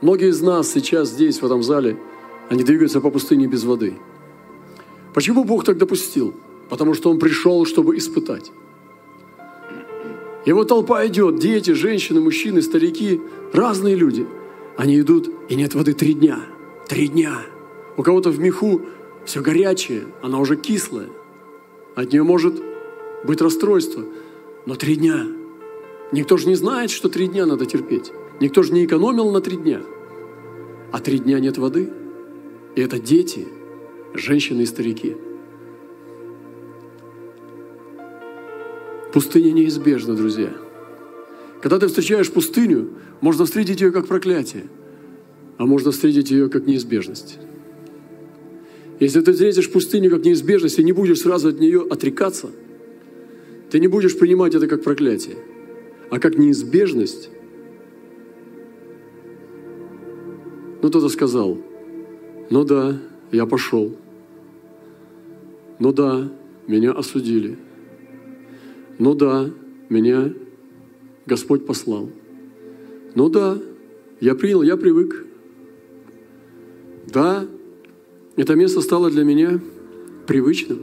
Многие 0.00 0.28
из 0.28 0.40
нас 0.40 0.70
сейчас 0.70 1.08
здесь, 1.08 1.42
в 1.42 1.44
этом 1.44 1.64
зале, 1.64 1.98
они 2.50 2.62
двигаются 2.62 3.00
по 3.00 3.10
пустыне 3.10 3.48
без 3.48 3.64
воды. 3.64 3.94
Почему 5.12 5.42
Бог 5.42 5.64
так 5.64 5.76
допустил? 5.76 6.36
Потому 6.68 6.94
что 6.94 7.10
Он 7.10 7.18
пришел, 7.18 7.66
чтобы 7.66 7.96
испытать. 7.96 8.52
Его 10.46 10.62
толпа 10.62 11.04
идет, 11.04 11.40
дети, 11.40 11.72
женщины, 11.72 12.20
мужчины, 12.20 12.62
старики, 12.62 13.20
разные 13.52 13.96
люди. 13.96 14.24
Они 14.76 15.00
идут, 15.00 15.28
и 15.48 15.56
нет 15.56 15.74
воды 15.74 15.94
три 15.94 16.14
дня. 16.14 16.38
Три 16.88 17.08
дня. 17.08 17.42
У 17.96 18.04
кого-то 18.04 18.30
в 18.30 18.38
меху 18.38 18.82
все 19.24 19.40
горячее, 19.40 20.04
она 20.22 20.38
уже 20.38 20.54
кислая. 20.54 21.08
От 21.94 22.12
нее 22.12 22.22
может 22.22 22.60
быть 23.24 23.40
расстройство. 23.40 24.04
Но 24.66 24.74
три 24.74 24.96
дня. 24.96 25.26
Никто 26.12 26.36
же 26.36 26.48
не 26.48 26.54
знает, 26.54 26.90
что 26.90 27.08
три 27.08 27.28
дня 27.28 27.46
надо 27.46 27.66
терпеть. 27.66 28.12
Никто 28.40 28.62
же 28.62 28.72
не 28.72 28.84
экономил 28.84 29.30
на 29.30 29.40
три 29.40 29.56
дня. 29.56 29.80
А 30.92 31.00
три 31.00 31.18
дня 31.18 31.38
нет 31.40 31.58
воды. 31.58 31.90
И 32.74 32.80
это 32.80 32.98
дети, 32.98 33.46
женщины 34.14 34.62
и 34.62 34.66
старики. 34.66 35.16
Пустыня 39.12 39.52
неизбежна, 39.52 40.14
друзья. 40.14 40.52
Когда 41.62 41.78
ты 41.78 41.86
встречаешь 41.86 42.30
пустыню, 42.30 42.90
можно 43.20 43.44
встретить 43.44 43.80
ее 43.80 43.92
как 43.92 44.06
проклятие, 44.06 44.64
а 45.56 45.66
можно 45.66 45.92
встретить 45.92 46.30
ее 46.30 46.48
как 46.48 46.66
неизбежность. 46.66 47.38
Если 49.00 49.20
ты 49.20 49.32
встретишь 49.32 49.70
пустыню 49.70 50.10
как 50.10 50.24
неизбежность 50.24 50.78
и 50.78 50.84
не 50.84 50.92
будешь 50.92 51.20
сразу 51.20 51.48
от 51.48 51.60
нее 51.60 51.86
отрекаться, 51.88 52.50
ты 53.70 53.80
не 53.80 53.88
будешь 53.88 54.16
принимать 54.16 54.54
это 54.54 54.68
как 54.68 54.82
проклятие, 54.82 55.36
а 56.10 56.18
как 56.18 56.38
неизбежность– 56.38 57.30
Ну, 60.84 60.90
кто-то 60.90 61.08
сказал, 61.08 61.56
ну 62.50 62.62
да, 62.62 63.00
я 63.32 63.46
пошел. 63.46 63.96
Ну 65.78 65.94
да, 65.94 66.30
меня 66.66 66.92
осудили. 66.92 67.56
Ну 68.98 69.14
да, 69.14 69.50
меня 69.88 70.34
Господь 71.24 71.64
послал. 71.64 72.10
Ну 73.14 73.30
да, 73.30 73.56
я 74.20 74.34
принял, 74.34 74.60
я 74.60 74.76
привык. 74.76 75.24
Да, 77.06 77.46
это 78.36 78.54
место 78.56 78.80
стало 78.80 79.10
для 79.10 79.24
меня 79.24 79.60
привычным. 80.26 80.80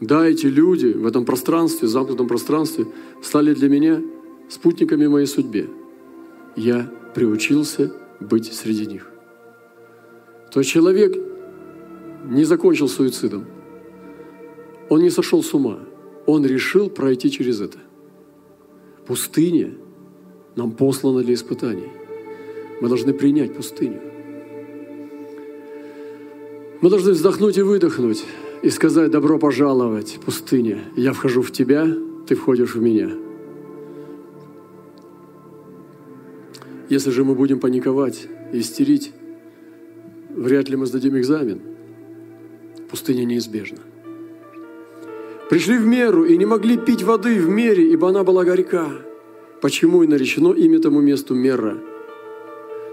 Да, 0.00 0.26
эти 0.26 0.46
люди 0.46 0.86
в 0.86 1.06
этом 1.06 1.24
пространстве, 1.24 1.88
замкнутом 1.88 2.28
пространстве, 2.28 2.86
стали 3.22 3.52
для 3.52 3.68
меня 3.68 4.00
спутниками 4.48 5.06
моей 5.06 5.26
судьбе. 5.26 5.68
Я 6.56 6.90
приучился 7.14 7.92
быть 8.20 8.52
среди 8.52 8.86
них. 8.86 9.10
то 10.52 10.62
человек 10.62 11.14
не 12.24 12.44
закончил 12.44 12.88
суицидом. 12.88 13.44
Он 14.88 15.00
не 15.00 15.10
сошел 15.10 15.42
с 15.42 15.52
ума. 15.52 15.80
Он 16.26 16.46
решил 16.46 16.88
пройти 16.90 17.30
через 17.30 17.60
это. 17.60 17.78
Пустыня 19.06 19.74
нам 20.56 20.72
послана 20.72 21.22
для 21.22 21.34
испытаний. 21.34 21.88
Мы 22.80 22.88
должны 22.88 23.12
принять 23.12 23.54
пустыню. 23.54 24.07
Мы 26.80 26.90
должны 26.90 27.12
вздохнуть 27.12 27.58
и 27.58 27.62
выдохнуть 27.62 28.24
и 28.62 28.70
сказать 28.70 29.10
«Добро 29.10 29.38
пожаловать, 29.38 30.20
пустыня! 30.24 30.78
Я 30.94 31.12
вхожу 31.12 31.42
в 31.42 31.50
тебя, 31.50 31.88
ты 32.26 32.36
входишь 32.36 32.76
в 32.76 32.80
меня». 32.80 33.10
Если 36.88 37.10
же 37.10 37.24
мы 37.24 37.34
будем 37.34 37.58
паниковать 37.58 38.28
и 38.52 38.60
истерить, 38.60 39.12
вряд 40.30 40.68
ли 40.68 40.76
мы 40.76 40.86
сдадим 40.86 41.18
экзамен. 41.18 41.60
Пустыня 42.90 43.24
неизбежна. 43.24 43.78
Пришли 45.50 45.78
в 45.78 45.86
меру 45.86 46.24
и 46.24 46.36
не 46.36 46.46
могли 46.46 46.76
пить 46.76 47.02
воды 47.02 47.40
в 47.40 47.48
мере, 47.48 47.90
ибо 47.92 48.08
она 48.08 48.22
была 48.22 48.44
горька. 48.44 48.88
Почему 49.60 50.04
и 50.04 50.06
наречено 50.06 50.52
имя 50.52 50.78
тому 50.78 51.00
месту 51.00 51.34
Мера? 51.34 51.76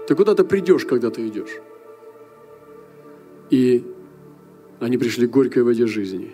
Ты 0.08 0.14
куда-то 0.14 0.44
придешь, 0.44 0.84
когда 0.84 1.10
ты 1.10 1.26
идешь. 1.28 1.60
И 3.50 3.84
они 4.80 4.98
пришли 4.98 5.26
к 5.26 5.30
горькой 5.30 5.62
воде 5.62 5.86
жизни. 5.86 6.30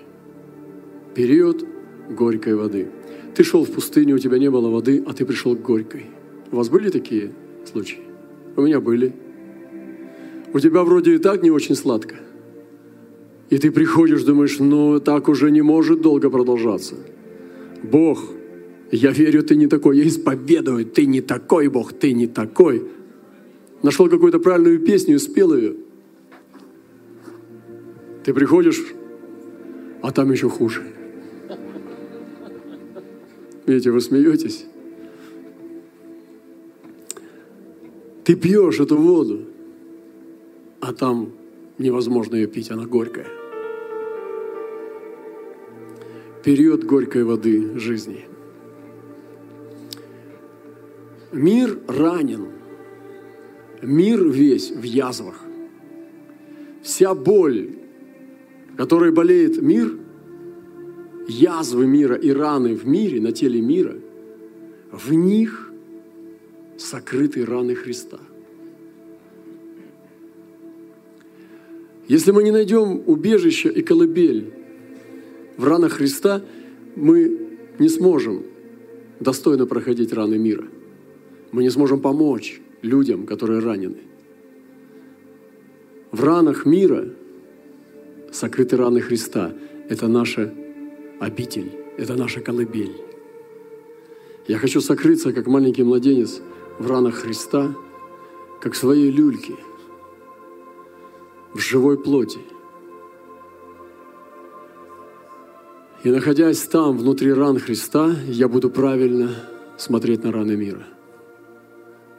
Период 1.15 1.65
горькой 2.11 2.55
воды. 2.55 2.89
Ты 3.35 3.45
шел 3.45 3.65
в 3.65 3.71
пустыню, 3.71 4.17
у 4.17 4.19
тебя 4.19 4.39
не 4.39 4.51
было 4.51 4.69
воды, 4.69 5.03
а 5.07 5.13
ты 5.13 5.25
пришел 5.25 5.57
к 5.57 5.63
горькой. 5.63 6.07
У 6.51 6.57
вас 6.57 6.69
были 6.69 6.91
такие 6.91 7.33
случаи? 7.71 8.01
У 8.57 8.63
меня 8.63 8.81
были. 8.81 9.15
У 10.53 10.59
тебя 10.59 10.83
вроде 10.83 11.15
и 11.15 11.19
так 11.19 11.43
не 11.43 11.51
очень 11.51 11.75
сладко– 11.75 12.17
и 13.53 13.59
ты 13.59 13.71
приходишь, 13.71 14.23
думаешь, 14.23 14.59
ну 14.61 14.99
так 14.99 15.29
уже 15.29 15.51
не 15.51 15.61
может 15.61 16.01
долго 16.01 16.31
продолжаться. 16.31 16.95
Бог, 17.83 18.19
я 18.91 19.11
верю, 19.11 19.43
ты 19.43 19.57
не 19.57 19.67
такой. 19.67 19.99
Я 19.99 20.09
исповедую, 20.09 20.87
ты 20.87 21.05
не 21.05 21.21
такой, 21.21 21.69
Бог, 21.69 21.93
ты 21.93 22.15
не 22.15 22.27
такой. 22.27 22.83
Нашел 23.83 24.09
какую-то 24.09 24.39
правильную 24.39 24.81
песню 24.81 25.17
и 25.17 25.19
спел 25.19 25.55
ее. 25.55 25.75
Ты 28.25 28.33
приходишь, 28.35 28.83
а 30.03 30.13
там 30.13 30.33
еще 30.33 30.49
хуже. 30.49 30.83
Видите, 33.67 33.91
вы 33.91 34.01
смеетесь. 34.01 34.67
Ты 38.25 38.37
пьешь 38.37 38.81
эту 38.81 38.97
воду, 38.97 39.47
а 40.81 40.93
там 40.93 41.33
невозможно 41.79 42.37
ее 42.37 42.47
пить, 42.47 42.71
она 42.71 42.87
горькая 42.87 43.27
период 46.43 46.85
горькой 46.85 47.25
воды 47.25 47.79
жизни. 47.79 48.27
Мир 51.33 51.79
ранен, 51.89 52.49
мир 53.81 54.25
весь 54.25 54.71
в 54.71 54.83
язвах. 54.83 55.45
Вся 56.83 57.15
боль, 57.15 57.79
которой 58.77 59.13
болеет 59.13 59.61
мир, 59.61 59.99
язвы 61.29 61.87
мира 61.87 62.17
и 62.17 62.31
раны 62.31 62.75
в 62.75 62.87
мире, 62.87 63.21
на 63.21 63.33
теле 63.33 63.61
мира, 63.61 63.97
в 64.91 65.13
них 65.13 65.73
сокрыты 66.77 67.45
раны 67.45 67.75
Христа. 67.75 68.19
Если 72.09 72.33
мы 72.33 72.43
не 72.43 72.51
найдем 72.51 73.03
убежище 73.07 73.71
и 73.71 73.83
колыбель 73.83 74.53
в 75.57 75.65
ранах 75.65 75.93
Христа 75.93 76.43
мы 76.97 77.39
не 77.79 77.89
сможем 77.89 78.43
достойно 79.21 79.67
проходить 79.67 80.13
раны 80.13 80.39
мира. 80.39 80.65
Мы 81.53 81.63
не 81.63 81.71
сможем 81.71 82.01
помочь 82.01 82.61
людям, 82.83 83.27
которые 83.27 83.61
ранены. 83.61 83.99
В 86.11 86.23
ранах 86.25 86.67
мира 86.67 87.15
сокрыты 88.33 88.77
раны 88.77 89.01
Христа. 89.01 89.53
Это 89.89 90.09
наша 90.09 90.53
обитель, 91.21 91.73
это 91.99 92.15
наша 92.15 92.41
колыбель. 92.41 92.97
Я 94.49 94.59
хочу 94.59 94.81
сокрыться, 94.81 95.33
как 95.33 95.47
маленький 95.47 95.85
младенец, 95.85 96.41
в 96.79 96.87
ранах 96.91 97.15
Христа, 97.15 97.75
как 98.61 98.73
в 98.73 98.77
своей 98.77 99.11
люльке, 99.11 99.55
в 101.55 101.59
живой 101.59 102.03
плоти– 102.03 102.41
И 106.05 106.11
находясь 106.11 106.61
там, 106.63 106.99
внутри 106.99 107.33
ран 107.33 107.61
Христа, 107.61 108.13
я 108.27 108.49
буду 108.49 108.71
правильно 108.71 109.31
смотреть 109.79 110.25
на 110.25 110.33
раны 110.33 110.57
мира. 110.57 110.85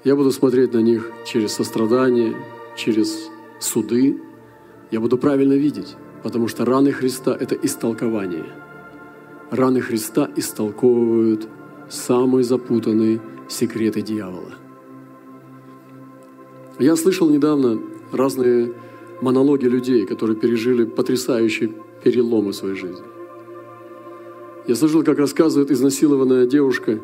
Я 0.05 0.15
буду 0.15 0.31
смотреть 0.31 0.73
на 0.73 0.77
них 0.77 1.11
через 1.25 1.51
сострадание, 1.51 2.33
через 2.77 3.29
суды. 3.59 4.21
Я 4.89 5.01
буду 5.01 5.17
правильно 5.17 5.53
видеть, 5.53 5.97
потому 6.23 6.47
что 6.47 6.65
раны 6.65 6.91
Христа– 6.91 7.37
это 7.39 7.53
истолкование. 7.55 8.45
Раны 9.51 9.81
Христа 9.81 10.29
истолковывают 10.35 11.47
самые 11.89 12.43
запутанные 12.43 13.21
секреты 13.49 14.01
дьявола. 14.01 14.55
Я 16.79 16.95
слышал 16.95 17.29
недавно 17.29 17.79
разные 18.11 18.73
монологи 19.21 19.65
людей, 19.65 20.05
которые 20.07 20.35
пережили 20.35 20.85
потрясающие 20.85 21.71
переломы 22.03 22.51
в 22.51 22.55
своей 22.55 22.75
жизни. 22.75 23.05
Я 24.65 24.75
слышал, 24.75 25.03
как 25.03 25.19
рассказывает 25.19 25.71
изнасилованная 25.71 26.47
девушка, 26.47 26.99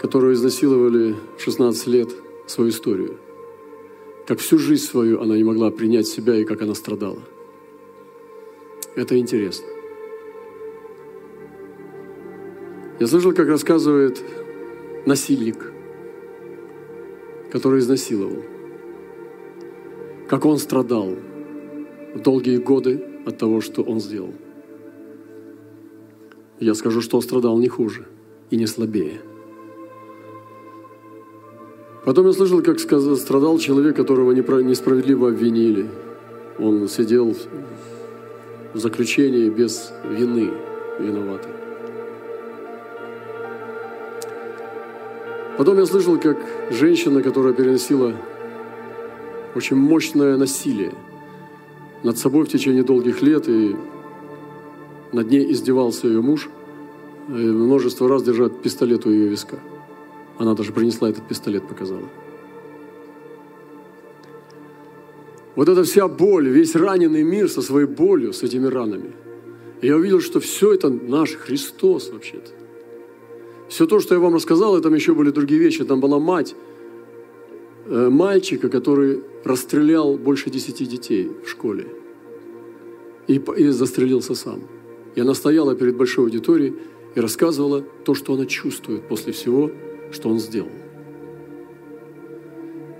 которую 0.00 0.34
изнасиловали 0.34 1.16
в 1.36 1.42
16 1.42 1.86
лет, 1.88 2.10
свою 2.46 2.70
историю. 2.70 3.16
Как 4.26 4.38
всю 4.38 4.58
жизнь 4.58 4.84
свою 4.84 5.20
она 5.20 5.36
не 5.36 5.44
могла 5.44 5.70
принять 5.70 6.06
себя 6.06 6.36
и 6.36 6.44
как 6.44 6.62
она 6.62 6.74
страдала. 6.74 7.20
Это 8.96 9.18
интересно. 9.18 9.66
Я 13.00 13.08
слышал, 13.08 13.32
как 13.32 13.48
рассказывает 13.48 14.22
насильник, 15.04 15.72
который 17.50 17.80
изнасиловал. 17.80 18.42
Как 20.28 20.44
он 20.44 20.58
страдал 20.58 21.16
долгие 22.14 22.58
годы 22.58 23.02
от 23.26 23.36
того, 23.36 23.60
что 23.60 23.82
он 23.82 24.00
сделал. 24.00 24.32
Я 26.60 26.74
скажу, 26.74 27.00
что 27.00 27.16
он 27.16 27.22
страдал 27.22 27.58
не 27.58 27.68
хуже 27.68 28.06
и 28.50 28.56
не 28.56 28.66
слабее. 28.66 29.20
Потом 32.04 32.26
я 32.26 32.32
слышал, 32.32 32.62
как 32.62 32.78
страдал 32.78 33.58
человек, 33.58 33.96
которого 33.96 34.30
несправедливо 34.32 35.30
обвинили. 35.30 35.88
Он 36.58 36.86
сидел 36.86 37.34
в 38.74 38.78
заключении 38.78 39.48
без 39.48 39.92
вины 40.04 40.50
виноватый. 40.98 41.52
Потом 45.56 45.78
я 45.78 45.86
слышал, 45.86 46.18
как 46.18 46.36
женщина, 46.70 47.22
которая 47.22 47.54
переносила 47.54 48.12
очень 49.54 49.76
мощное 49.76 50.36
насилие 50.36 50.92
над 52.02 52.18
собой 52.18 52.44
в 52.44 52.48
течение 52.48 52.82
долгих 52.82 53.22
лет 53.22 53.48
и 53.48 53.76
над 55.12 55.30
ней 55.30 55.52
издевался 55.52 56.08
ее 56.08 56.20
муж, 56.20 56.50
и 57.28 57.32
множество 57.32 58.08
раз 58.08 58.24
держал 58.24 58.50
пистолет 58.50 59.06
у 59.06 59.10
ее 59.10 59.28
виска. 59.28 59.56
Она 60.38 60.54
даже 60.54 60.72
принесла 60.72 61.08
этот 61.08 61.26
пистолет, 61.28 61.62
показала. 61.68 62.02
Вот 65.56 65.68
эта 65.68 65.84
вся 65.84 66.08
боль, 66.08 66.48
весь 66.48 66.74
раненый 66.74 67.22
мир 67.22 67.48
со 67.48 67.62
своей 67.62 67.86
болью, 67.86 68.32
с 68.32 68.42
этими 68.42 68.66
ранами. 68.66 69.12
И 69.80 69.86
я 69.86 69.96
увидел, 69.96 70.20
что 70.20 70.40
все 70.40 70.72
это 70.72 70.88
наш 70.88 71.34
Христос 71.34 72.10
вообще-то. 72.10 72.50
Все 73.68 73.86
то, 73.86 74.00
что 74.00 74.14
я 74.14 74.20
вам 74.20 74.34
рассказал, 74.34 74.76
и 74.76 74.82
там 74.82 74.94
еще 74.94 75.14
были 75.14 75.30
другие 75.30 75.60
вещи. 75.60 75.84
Там 75.84 76.00
была 76.00 76.18
мать 76.18 76.54
э, 77.86 78.08
мальчика, 78.08 78.68
который 78.68 79.22
расстрелял 79.44 80.16
больше 80.16 80.50
десяти 80.50 80.86
детей 80.86 81.30
в 81.44 81.48
школе. 81.48 81.86
И, 83.26 83.40
и 83.56 83.68
застрелился 83.68 84.34
сам. 84.34 84.62
И 85.14 85.20
она 85.20 85.34
стояла 85.34 85.74
перед 85.74 85.96
большой 85.96 86.24
аудиторией 86.24 86.74
и 87.14 87.20
рассказывала 87.20 87.82
то, 88.04 88.14
что 88.14 88.34
она 88.34 88.46
чувствует 88.46 89.08
после 89.08 89.32
всего, 89.32 89.70
что 90.10 90.28
он 90.28 90.40
сделал. 90.40 90.83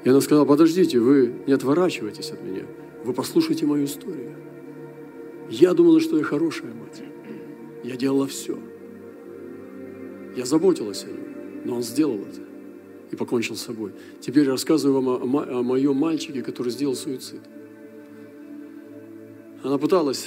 И 0.04 0.08
она 0.08 0.20
сказала, 0.20 0.44
подождите, 0.44 0.98
вы 0.98 1.34
не 1.46 1.52
отворачивайтесь 1.54 2.30
от 2.30 2.42
меня, 2.42 2.64
вы 3.04 3.14
послушайте 3.14 3.66
мою 3.66 3.86
историю. 3.86 4.36
Я 5.48 5.74
думала, 5.74 6.00
что 6.00 6.18
я 6.18 6.24
хорошая 6.24 6.72
мать. 6.74 7.02
Я 7.82 7.96
делала 7.96 8.26
все. 8.26 8.58
Я 10.36 10.44
заботилась 10.46 11.04
о 11.04 11.08
нем, 11.08 11.26
но 11.64 11.76
он 11.76 11.82
сделал 11.82 12.16
это 12.16 12.40
и 13.10 13.16
покончил 13.16 13.56
с 13.56 13.62
собой. 13.62 13.92
Теперь 14.20 14.48
рассказываю 14.48 15.00
вам 15.00 15.08
о, 15.08 15.40
о, 15.40 15.58
о 15.60 15.62
моем 15.62 15.96
мальчике, 15.96 16.42
который 16.42 16.72
сделал 16.72 16.94
суицид. 16.94 17.40
Она 19.62 19.78
пыталась 19.78 20.26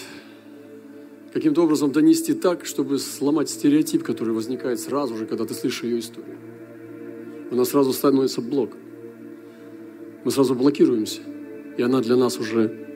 каким-то 1.34 1.64
образом 1.64 1.92
донести 1.92 2.34
так, 2.34 2.66
чтобы 2.66 2.98
сломать 2.98 3.50
стереотип, 3.50 4.04
который 4.04 4.34
возникает 4.34 4.80
сразу 4.80 5.16
же, 5.18 5.26
когда 5.26 5.46
ты 5.46 5.54
слышишь 5.54 5.84
ее 5.84 6.00
историю. 6.00 6.38
У 7.52 7.56
нас 7.56 7.70
сразу 7.70 7.94
становится 7.94 8.42
блок. 8.42 8.72
Мы 10.24 10.32
сразу 10.32 10.56
блокируемся, 10.56 11.22
и 11.78 11.82
она 11.82 12.02
для 12.02 12.16
нас 12.16 12.40
уже 12.40 12.88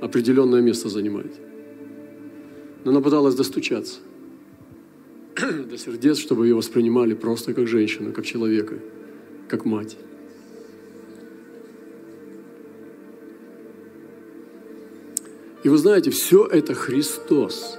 определенное 0.00 0.60
место 0.60 0.88
занимает. 0.88 1.32
Но 2.84 2.90
она 2.90 3.00
пыталась 3.00 3.34
достучаться 3.34 4.00
до 5.36 5.76
сердец, 5.76 6.18
чтобы 6.18 6.46
ее 6.46 6.54
воспринимали 6.54 7.14
просто 7.14 7.54
как 7.54 7.66
женщину, 7.66 8.12
как 8.12 8.24
человека, 8.24 8.78
как 9.48 9.64
мать. 9.64 9.96
И 15.64 15.68
вы 15.68 15.78
знаете, 15.78 16.10
все 16.10 16.46
это 16.46 16.74
Христос. 16.74 17.78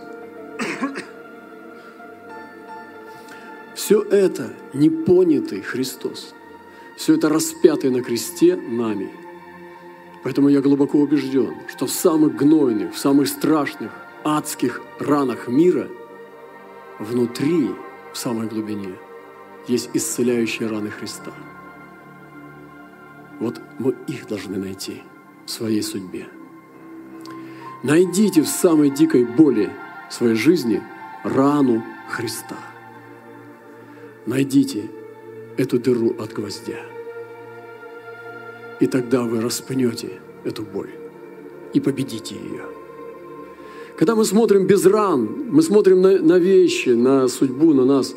Все 3.75 4.01
это 4.01 4.51
непонятый 4.73 5.61
Христос. 5.61 6.34
Все 6.95 7.15
это 7.15 7.29
распятый 7.29 7.89
на 7.89 8.01
кресте 8.01 8.55
нами. 8.55 9.11
Поэтому 10.23 10.49
я 10.49 10.61
глубоко 10.61 10.99
убежден, 10.99 11.53
что 11.67 11.85
в 11.85 11.91
самых 11.91 12.35
гнойных, 12.35 12.93
в 12.93 12.97
самых 12.97 13.27
страшных, 13.27 13.91
адских 14.23 14.81
ранах 14.99 15.47
мира 15.47 15.87
внутри, 16.99 17.69
в 18.11 18.17
самой 18.17 18.47
глубине, 18.47 18.95
есть 19.67 19.89
исцеляющие 19.93 20.67
раны 20.67 20.89
Христа. 20.89 21.31
Вот 23.39 23.61
мы 23.77 23.95
их 24.07 24.27
должны 24.27 24.57
найти 24.57 25.03
в 25.45 25.51
своей 25.51 25.83
судьбе. 25.83 26.27
Найдите 27.83 28.41
в 28.41 28.47
самой 28.47 28.89
дикой 28.89 29.25
боли 29.25 29.69
своей 30.09 30.35
жизни 30.35 30.81
рану 31.23 31.83
Христа. 32.09 32.57
Найдите 34.25 34.89
эту 35.57 35.79
дыру 35.79 36.15
от 36.19 36.33
гвоздя. 36.33 36.79
И 38.79 38.87
тогда 38.87 39.23
вы 39.23 39.41
распнете 39.41 40.19
эту 40.43 40.63
боль 40.63 40.91
и 41.73 41.79
победите 41.79 42.35
ее. 42.35 42.63
Когда 43.97 44.15
мы 44.15 44.25
смотрим 44.25 44.67
без 44.67 44.85
ран, 44.85 45.47
мы 45.49 45.61
смотрим 45.61 46.01
на, 46.01 46.19
на 46.19 46.37
вещи, 46.37 46.89
на 46.89 47.27
судьбу, 47.27 47.73
на 47.73 47.85
нас, 47.85 48.13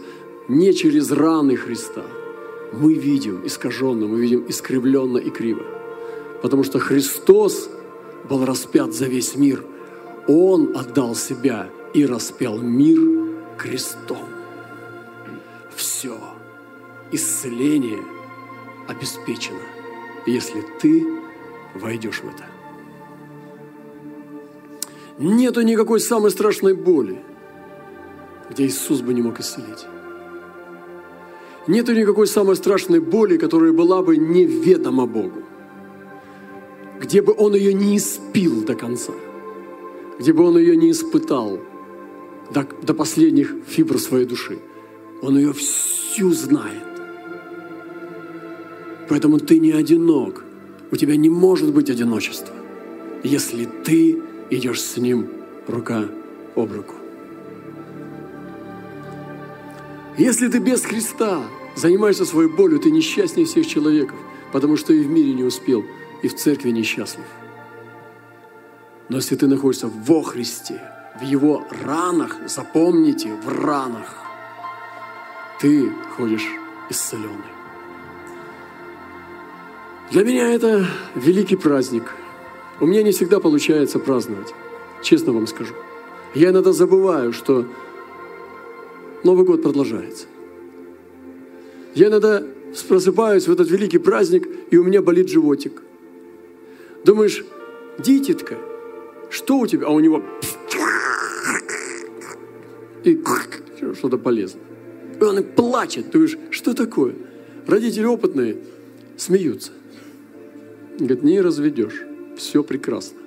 не 0.48 0.72
через 0.74 1.12
раны 1.12 1.56
Христа, 1.56 2.02
мы 2.72 2.94
видим 2.94 3.46
искаженно, 3.46 4.06
мы 4.06 4.20
видим 4.20 4.44
искривленно 4.48 5.18
и 5.18 5.30
криво. 5.30 5.62
Потому 6.42 6.64
что 6.64 6.78
Христос 6.78 7.70
был 8.28 8.44
распят 8.44 8.92
за 8.92 9.06
весь 9.06 9.36
мир. 9.36 9.64
Он 10.26 10.76
отдал 10.76 11.14
себя 11.14 11.70
и 11.94 12.04
распял 12.04 12.58
мир 12.58 12.98
крестом. 13.56 14.28
Все. 15.74 16.18
Исцеление 17.12 18.02
обеспечено, 18.86 19.60
если 20.26 20.62
ты 20.80 21.06
войдешь 21.74 22.22
в 22.22 22.28
это. 22.28 22.46
Нету 25.18 25.62
никакой 25.62 26.00
самой 26.00 26.30
страшной 26.30 26.74
боли, 26.74 27.22
где 28.50 28.66
Иисус 28.66 29.00
бы 29.00 29.14
не 29.14 29.22
мог 29.22 29.40
исцелить. 29.40 29.86
Нету 31.66 31.94
никакой 31.94 32.26
самой 32.26 32.56
страшной 32.56 33.00
боли, 33.00 33.36
которая 33.36 33.72
была 33.72 34.02
бы 34.02 34.16
неведома 34.16 35.06
Богу 35.06 35.42
где 37.00 37.22
бы 37.22 37.34
он 37.36 37.54
ее 37.54 37.72
не 37.72 37.96
испил 37.96 38.64
до 38.64 38.74
конца, 38.74 39.12
где 40.18 40.32
бы 40.32 40.44
он 40.44 40.58
ее 40.58 40.76
не 40.76 40.90
испытал 40.90 41.60
до, 42.52 42.66
до 42.82 42.94
последних 42.94 43.54
фибр 43.66 43.98
своей 43.98 44.26
души. 44.26 44.58
Он 45.22 45.36
ее 45.36 45.52
всю 45.52 46.32
знает. 46.32 46.87
Поэтому 49.08 49.38
ты 49.38 49.58
не 49.58 49.72
одинок. 49.72 50.44
У 50.90 50.96
тебя 50.96 51.16
не 51.16 51.28
может 51.28 51.72
быть 51.72 51.90
одиночества, 51.90 52.54
если 53.22 53.66
ты 53.84 54.18
идешь 54.50 54.80
с 54.80 54.96
ним 54.96 55.28
рука 55.66 56.04
об 56.56 56.72
руку. 56.72 56.94
Если 60.16 60.48
ты 60.48 60.58
без 60.58 60.82
Христа 60.82 61.42
занимаешься 61.76 62.24
своей 62.24 62.48
болью, 62.48 62.80
ты 62.80 62.90
несчастнее 62.90 63.46
всех 63.46 63.66
человеков, 63.66 64.18
потому 64.52 64.76
что 64.76 64.92
и 64.92 65.00
в 65.02 65.08
мире 65.08 65.34
не 65.34 65.44
успел– 65.44 65.84
и 66.22 66.28
в 66.28 66.34
церкви 66.34 66.70
несчастлив. 66.70 67.24
Но 69.08 69.16
если 69.16 69.36
ты 69.36 69.46
находишься 69.46 69.88
во 69.88 70.22
Христе, 70.22 70.80
в 71.18 71.22
Его 71.22 71.64
ранах, 71.84 72.36
запомните, 72.46 73.34
в 73.34 73.48
ранах, 73.48 74.14
ты 75.60 75.90
ходишь 76.16 76.46
исцеленный. 76.90 77.57
Для 80.10 80.24
меня 80.24 80.50
это 80.54 80.86
великий 81.14 81.56
праздник. 81.56 82.04
У 82.80 82.86
меня 82.86 83.02
не 83.02 83.12
всегда 83.12 83.40
получается 83.40 83.98
праздновать, 83.98 84.54
честно 85.02 85.32
вам 85.32 85.46
скажу. 85.46 85.74
Я 86.34 86.50
иногда 86.50 86.72
забываю, 86.72 87.32
что 87.32 87.66
Новый 89.22 89.44
год 89.44 89.62
продолжается. 89.62 90.26
Я 91.94 92.08
иногда 92.08 92.42
просыпаюсь 92.88 93.48
в 93.48 93.52
этот 93.52 93.68
великий 93.70 93.98
праздник, 93.98 94.48
и 94.70 94.78
у 94.78 94.84
меня 94.84 95.02
болит 95.02 95.28
животик. 95.28 95.82
Думаешь, 97.04 97.44
дитятка, 97.98 98.56
что 99.28 99.58
у 99.58 99.66
тебя? 99.66 99.88
А 99.88 99.90
у 99.90 100.00
него 100.00 100.22
и 103.04 103.22
что-то 103.94 104.16
полезное. 104.16 104.62
И 105.20 105.22
он 105.22 105.38
и 105.38 105.42
плачет. 105.42 106.06
Ты 106.06 106.18
говоришь, 106.18 106.38
что 106.50 106.72
такое? 106.72 107.14
Родители 107.66 108.04
опытные 108.04 108.56
смеются. 109.16 109.72
Говорит, 110.98 111.22
не 111.22 111.40
разведешь. 111.40 112.02
Все 112.36 112.62
прекрасно. 112.62 113.18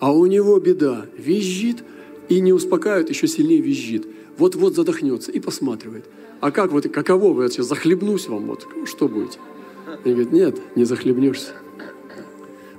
А 0.00 0.12
у 0.12 0.26
него 0.26 0.58
беда. 0.58 1.06
Визжит 1.16 1.84
и 2.28 2.40
не 2.40 2.52
успокаивает, 2.52 3.08
еще 3.10 3.26
сильнее 3.26 3.60
визжит. 3.60 4.06
Вот-вот 4.36 4.74
задохнется 4.74 5.32
и 5.32 5.40
посматривает. 5.40 6.04
А 6.40 6.50
как 6.50 6.72
вот, 6.72 6.88
каково 6.88 7.32
вы 7.32 7.48
сейчас 7.48 7.66
захлебнусь 7.66 8.28
вам? 8.28 8.46
Вот 8.46 8.66
что 8.84 9.08
будете? 9.08 9.38
И 10.04 10.10
говорит, 10.10 10.32
нет, 10.32 10.60
не 10.76 10.84
захлебнешься 10.84 11.54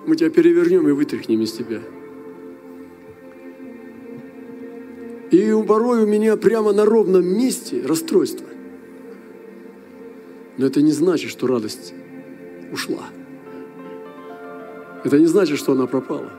мы 0.10 0.16
тебя 0.16 0.32
перевернем 0.32 0.90
и 0.90 0.92
вытряхнем 0.92 1.42
из 1.42 1.52
тебя. 1.52 1.82
И 5.30 5.64
порой 5.68 6.04
у 6.04 6.08
меня 6.08 6.36
прямо 6.36 6.74
на 6.74 6.84
ровном 6.84 7.24
месте 7.24 7.84
расстройство. 7.86 8.48
Но 10.58 10.66
это 10.66 10.82
не 10.82 10.92
значит, 10.92 11.30
что 11.30 11.46
радость 11.46 11.94
ушла. 12.72 13.06
Это 15.04 15.20
не 15.20 15.28
значит, 15.28 15.58
что 15.58 15.74
она 15.74 15.88
пропала. 15.88 16.30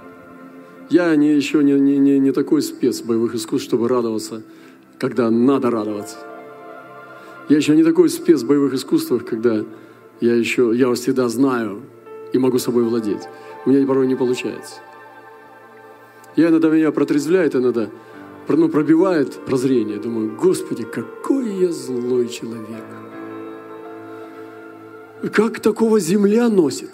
Я 0.88 1.14
не, 1.16 1.34
еще 1.34 1.62
не, 1.62 1.72
не, 1.74 1.98
не, 1.98 2.18
не 2.18 2.32
такой 2.32 2.62
спец 2.62 3.00
боевых 3.00 3.34
искусств, 3.34 3.68
чтобы 3.68 3.88
радоваться, 3.88 4.42
когда 4.98 5.30
надо 5.30 5.70
радоваться. 5.70 6.16
Я 7.48 7.56
еще 7.56 7.76
не 7.76 7.84
такой 7.84 8.08
спец 8.08 8.42
боевых 8.42 8.74
искусствах, 8.74 9.24
когда 9.24 9.64
я 10.20 10.34
еще, 10.34 10.72
я 10.74 10.92
всегда 10.94 11.28
знаю 11.28 11.82
и 12.32 12.38
могу 12.38 12.58
собой 12.58 12.84
владеть 12.84 13.22
у 13.64 13.70
меня 13.70 13.86
порой 13.86 14.06
не 14.06 14.14
получается. 14.14 14.76
Я 16.36 16.48
иногда 16.48 16.70
меня 16.70 16.92
протрезвляет, 16.92 17.54
иногда 17.54 17.88
ну, 18.48 18.68
пробивает 18.68 19.44
прозрение. 19.44 19.98
Думаю, 19.98 20.36
Господи, 20.36 20.84
какой 20.84 21.48
я 21.56 21.72
злой 21.72 22.28
человек. 22.28 22.84
Как 25.32 25.60
такого 25.60 26.00
земля 26.00 26.48
носит? 26.48 26.90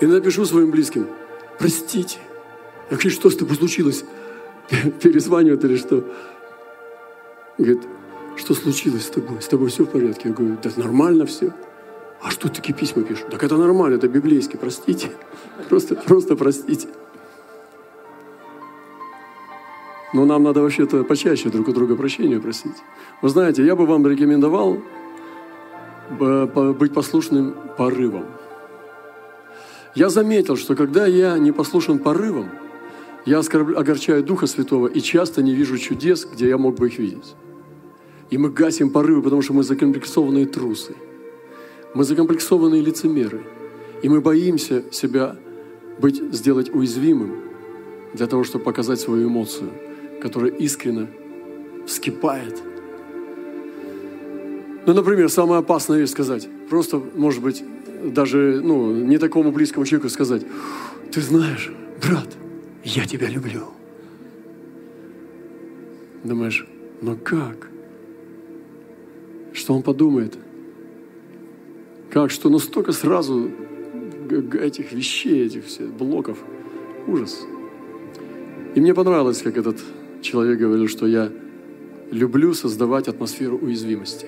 И 0.00 0.06
напишу 0.06 0.44
своим 0.44 0.70
близким, 0.70 1.08
простите. 1.58 2.18
Я 2.90 2.96
говорю, 2.96 3.10
что 3.10 3.30
с 3.30 3.36
тобой 3.36 3.56
случилось? 3.56 4.04
Перезванивают 5.02 5.64
или 5.64 5.76
что? 5.76 6.04
Говорит, 7.58 7.82
что 8.36 8.54
случилось 8.54 9.06
с 9.06 9.10
тобой? 9.10 9.40
С 9.40 9.48
тобой 9.48 9.68
все 9.68 9.84
в 9.84 9.90
порядке? 9.90 10.28
Я 10.28 10.34
говорю, 10.34 10.56
да 10.62 10.70
нормально 10.76 11.24
все. 11.24 11.52
А 12.22 12.30
что 12.30 12.48
такие 12.48 12.74
письма 12.74 13.02
пишут? 13.02 13.30
Так 13.30 13.42
это 13.42 13.56
нормально, 13.56 13.96
это 13.96 14.08
библейский, 14.08 14.58
простите. 14.58 15.10
Просто, 15.68 15.94
просто 15.94 16.36
простите. 16.36 16.88
Но 20.12 20.24
нам 20.24 20.42
надо 20.42 20.60
вообще-то 20.62 21.04
почаще 21.04 21.48
друг 21.48 21.68
у 21.68 21.72
друга 21.72 21.96
прощения 21.96 22.38
просить. 22.40 22.76
Вы 23.22 23.28
знаете, 23.28 23.64
я 23.64 23.74
бы 23.74 23.86
вам 23.86 24.06
рекомендовал 24.06 24.78
э, 26.20 26.72
быть 26.78 26.94
послушным 26.94 27.54
порывом. 27.76 28.26
Я 29.96 30.08
заметил, 30.08 30.56
что 30.56 30.76
когда 30.76 31.06
я 31.06 31.36
не 31.38 31.50
послушен 31.50 31.98
порывом, 31.98 32.50
я 33.24 33.40
огорчаю 33.40 34.22
Духа 34.22 34.46
Святого 34.46 34.86
и 34.86 35.00
часто 35.00 35.42
не 35.42 35.52
вижу 35.52 35.76
чудес, 35.78 36.24
где 36.32 36.48
я 36.48 36.58
мог 36.58 36.76
бы 36.76 36.86
их 36.86 36.98
видеть. 36.98 37.34
И 38.30 38.38
мы 38.38 38.50
гасим 38.50 38.90
порывы, 38.90 39.22
потому 39.22 39.42
что 39.42 39.52
мы 39.52 39.64
закомплексованные 39.64 40.46
трусы– 40.46 40.94
мы 41.96 42.04
закомплексованные 42.04 42.82
лицемеры. 42.82 43.40
И 44.02 44.08
мы 44.10 44.20
боимся 44.20 44.84
себя 44.92 45.34
быть, 45.98 46.22
сделать 46.30 46.68
уязвимым 46.68 47.40
для 48.12 48.26
того, 48.26 48.44
чтобы 48.44 48.64
показать 48.64 49.00
свою 49.00 49.28
эмоцию, 49.28 49.70
которая 50.20 50.50
искренне 50.50 51.08
вскипает. 51.86 52.62
Ну, 54.84 54.92
например, 54.92 55.30
самая 55.30 55.60
опасная 55.60 55.98
вещь 55.98 56.10
сказать. 56.10 56.46
Просто, 56.68 57.02
может 57.14 57.42
быть, 57.42 57.64
даже 58.12 58.60
ну, 58.62 58.92
не 58.92 59.18
такому 59.18 59.52
близкому 59.52 59.86
человеку 59.86 60.08
сказать, 60.08 60.42
ты 61.12 61.20
знаешь, 61.20 61.70
брат, 62.02 62.28
я 62.84 63.04
тебя 63.04 63.28
люблю. 63.28 63.68
Думаешь, 66.24 66.66
но 67.02 67.16
как? 67.16 67.68
Что 69.52 69.74
он 69.74 69.82
подумает? 69.82 70.36
Как, 72.10 72.30
что 72.30 72.48
настолько 72.48 72.92
сразу 72.92 73.50
этих 74.30 74.92
вещей, 74.92 75.46
этих 75.46 75.66
всех 75.66 75.92
блоков. 75.92 76.38
Ужас. 77.06 77.46
И 78.74 78.80
мне 78.80 78.94
понравилось, 78.94 79.42
как 79.42 79.56
этот 79.56 79.80
человек 80.22 80.58
говорил, 80.58 80.88
что 80.88 81.06
я 81.06 81.30
люблю 82.10 82.54
создавать 82.54 83.08
атмосферу 83.08 83.58
уязвимости. 83.58 84.26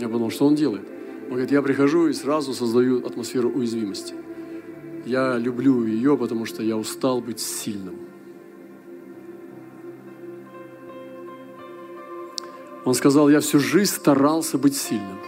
Я 0.00 0.08
подумал, 0.08 0.30
что 0.30 0.46
он 0.46 0.54
делает? 0.54 0.95
Он 1.26 1.32
говорит, 1.32 1.50
я 1.50 1.60
прихожу 1.60 2.06
и 2.06 2.12
сразу 2.12 2.54
создаю 2.54 3.04
атмосферу 3.04 3.50
уязвимости. 3.50 4.14
Я 5.04 5.38
люблю 5.38 5.84
ее, 5.84 6.16
потому 6.16 6.46
что 6.46 6.62
я 6.62 6.76
устал 6.76 7.20
быть 7.20 7.40
сильным. 7.40 7.96
Он 12.84 12.94
сказал, 12.94 13.28
я 13.28 13.40
всю 13.40 13.58
жизнь 13.58 13.92
старался 13.92 14.58
быть 14.58 14.76
сильным. 14.76 15.18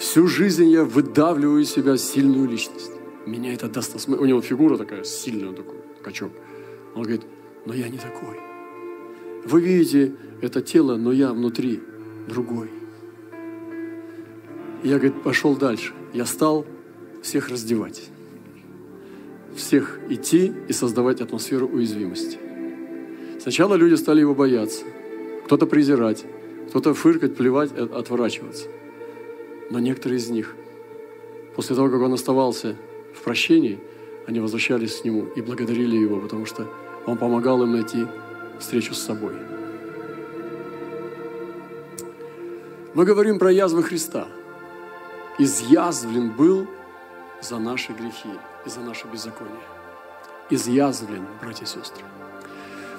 Всю 0.00 0.26
жизнь 0.26 0.68
я 0.68 0.82
выдавливаю 0.82 1.62
из 1.62 1.70
себя 1.70 1.96
сильную 1.96 2.48
личность. 2.48 2.90
Меня 3.24 3.54
это 3.54 3.68
даст... 3.68 4.08
У 4.08 4.24
него 4.24 4.40
фигура 4.40 4.76
такая 4.76 5.04
сильная, 5.04 5.52
такой 5.52 5.76
качок. 6.02 6.32
Он 6.96 7.02
говорит, 7.02 7.22
но 7.64 7.72
я 7.72 7.88
не 7.88 7.98
такой. 7.98 8.40
Вы 9.44 9.60
видите 9.60 10.16
это 10.40 10.60
тело, 10.60 10.96
но 10.96 11.12
я 11.12 11.32
внутри 11.32 11.80
другой. 12.28 12.81
Я, 14.82 14.94
говорит, 14.96 15.22
пошел 15.22 15.56
дальше. 15.56 15.92
Я 16.12 16.26
стал 16.26 16.66
всех 17.22 17.48
раздевать. 17.48 18.02
Всех 19.54 20.00
идти 20.08 20.52
и 20.68 20.72
создавать 20.72 21.20
атмосферу 21.20 21.68
уязвимости. 21.68 22.38
Сначала 23.40 23.74
люди 23.74 23.94
стали 23.94 24.20
его 24.20 24.34
бояться. 24.34 24.84
Кто-то 25.44 25.66
презирать, 25.66 26.24
кто-то 26.68 26.94
фыркать, 26.94 27.36
плевать, 27.36 27.70
э, 27.74 27.82
отворачиваться. 27.82 28.66
Но 29.70 29.78
некоторые 29.78 30.18
из 30.18 30.28
них, 30.30 30.56
после 31.54 31.76
того, 31.76 31.88
как 31.88 32.00
он 32.00 32.12
оставался 32.12 32.76
в 33.14 33.22
прощении, 33.22 33.78
они 34.26 34.40
возвращались 34.40 34.96
к 34.96 35.04
нему 35.04 35.26
и 35.36 35.40
благодарили 35.42 35.96
его, 35.96 36.18
потому 36.18 36.46
что 36.46 36.66
он 37.06 37.18
помогал 37.18 37.62
им 37.62 37.72
найти 37.72 38.06
встречу 38.58 38.94
с 38.94 39.02
собой. 39.02 39.34
Мы 42.94 43.04
говорим 43.04 43.38
про 43.38 43.50
язвы 43.50 43.82
Христа. 43.82 44.28
Изъязвлен 45.38 46.30
был 46.30 46.66
за 47.40 47.58
наши 47.58 47.92
грехи 47.92 48.30
и 48.66 48.70
за 48.70 48.80
наше 48.80 49.06
беззаконие. 49.06 49.54
Изъязвлен, 50.50 51.26
братья 51.40 51.64
и 51.64 51.68
сестры. 51.68 52.04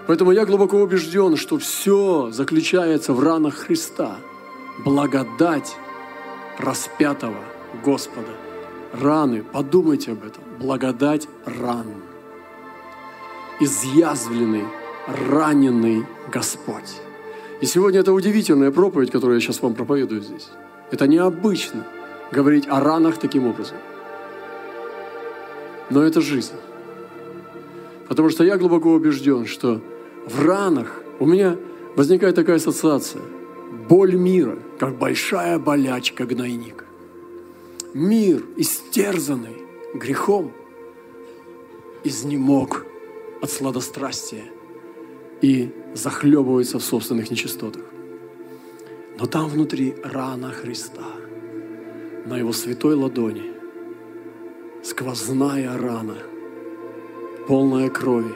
Поэтому 0.07 0.31
я 0.31 0.45
глубоко 0.45 0.77
убежден, 0.77 1.37
что 1.37 1.57
все 1.59 2.29
заключается 2.31 3.13
в 3.13 3.23
ранах 3.23 3.55
Христа. 3.55 4.17
Благодать 4.83 5.75
распятого 6.57 7.37
Господа. 7.85 8.31
Раны, 8.93 9.43
подумайте 9.43 10.11
об 10.11 10.25
этом. 10.25 10.43
Благодать 10.59 11.27
ран. 11.45 11.85
Изъязвленный, 13.59 14.65
раненый 15.07 16.05
Господь. 16.31 16.99
И 17.61 17.65
сегодня 17.65 18.01
это 18.01 18.11
удивительная 18.11 18.71
проповедь, 18.71 19.11
которую 19.11 19.35
я 19.35 19.41
сейчас 19.41 19.61
вам 19.61 19.73
проповедую 19.73 20.21
здесь. 20.21 20.49
Это 20.91 21.07
необычно 21.07 21.85
говорить 22.33 22.67
о 22.67 22.79
ранах 22.81 23.17
таким 23.17 23.47
образом. 23.47 23.77
Но 25.89 26.01
это 26.01 26.19
жизнь. 26.21 26.55
Потому 28.07 28.29
что 28.29 28.43
я 28.43 28.57
глубоко 28.57 28.91
убежден, 28.91 29.45
что 29.45 29.81
в 30.25 30.45
ранах 30.45 31.01
у 31.19 31.25
меня 31.25 31.57
возникает 31.95 32.35
такая 32.35 32.57
ассоциация. 32.57 33.21
Боль 33.87 34.15
мира, 34.15 34.57
как 34.79 34.97
большая 34.97 35.59
болячка 35.59 36.25
гнойник. 36.25 36.85
Мир, 37.93 38.43
истерзанный 38.57 39.57
грехом, 39.93 40.51
изнемог 42.03 42.85
от 43.41 43.51
сладострастия 43.51 44.45
и 45.41 45.69
захлебывается 45.93 46.79
в 46.79 46.83
собственных 46.83 47.29
нечистотах. 47.29 47.83
Но 49.19 49.25
там 49.25 49.47
внутри 49.47 49.95
рана 50.03 50.51
Христа, 50.51 51.05
на 52.25 52.37
Его 52.37 52.53
святой 52.53 52.95
ладони, 52.95 53.51
сквозная 54.83 55.77
рана, 55.77 56.17
полная 57.47 57.89
крови, 57.89 58.33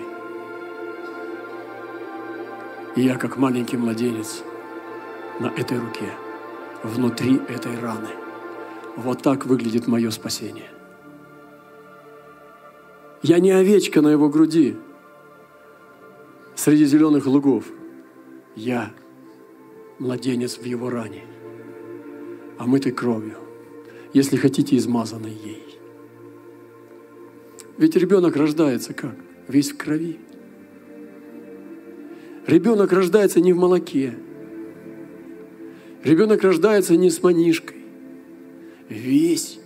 и 2.95 3.01
я, 3.01 3.15
как 3.17 3.37
маленький 3.37 3.77
младенец, 3.77 4.43
на 5.39 5.47
этой 5.47 5.79
руке, 5.79 6.11
внутри 6.83 7.39
этой 7.47 7.79
раны. 7.79 8.09
Вот 8.95 9.21
так 9.21 9.45
выглядит 9.45 9.87
мое 9.87 10.09
спасение. 10.09 10.71
Я 13.21 13.39
не 13.39 13.51
овечка 13.51 14.01
на 14.01 14.07
его 14.07 14.29
груди 14.29 14.77
среди 16.55 16.85
зеленых 16.85 17.27
лугов. 17.27 17.65
Я 18.55 18.91
младенец 19.99 20.57
в 20.57 20.63
его 20.63 20.89
ране, 20.89 21.23
омытый 22.57 22.91
кровью, 22.91 23.37
если 24.17 24.35
хотите, 24.35 24.75
измазанный 24.77 25.31
ей. 25.31 25.63
Ведь 27.77 27.95
ребенок 27.95 28.35
рождается 28.35 28.95
как? 28.95 29.15
Весь 29.47 29.71
в 29.71 29.77
крови. 29.77 30.17
Ребенок 32.47 32.91
рождается 32.91 33.39
не 33.39 33.53
в 33.53 33.57
молоке. 33.57 34.17
Ребенок 36.03 36.41
рождается 36.41 36.97
не 36.97 37.11
с 37.11 37.21
манишкой. 37.21 37.77
Весь. 38.89 39.59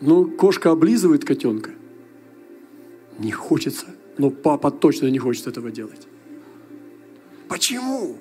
Ну, 0.00 0.30
кошка 0.30 0.70
облизывает 0.70 1.24
котенка. 1.24 1.70
Не 3.18 3.32
хочется. 3.32 3.86
Но 4.16 4.30
папа 4.30 4.70
точно 4.70 5.08
не 5.08 5.18
хочет 5.18 5.48
этого 5.48 5.72
делать. 5.72 6.06
Почему? 7.48 8.18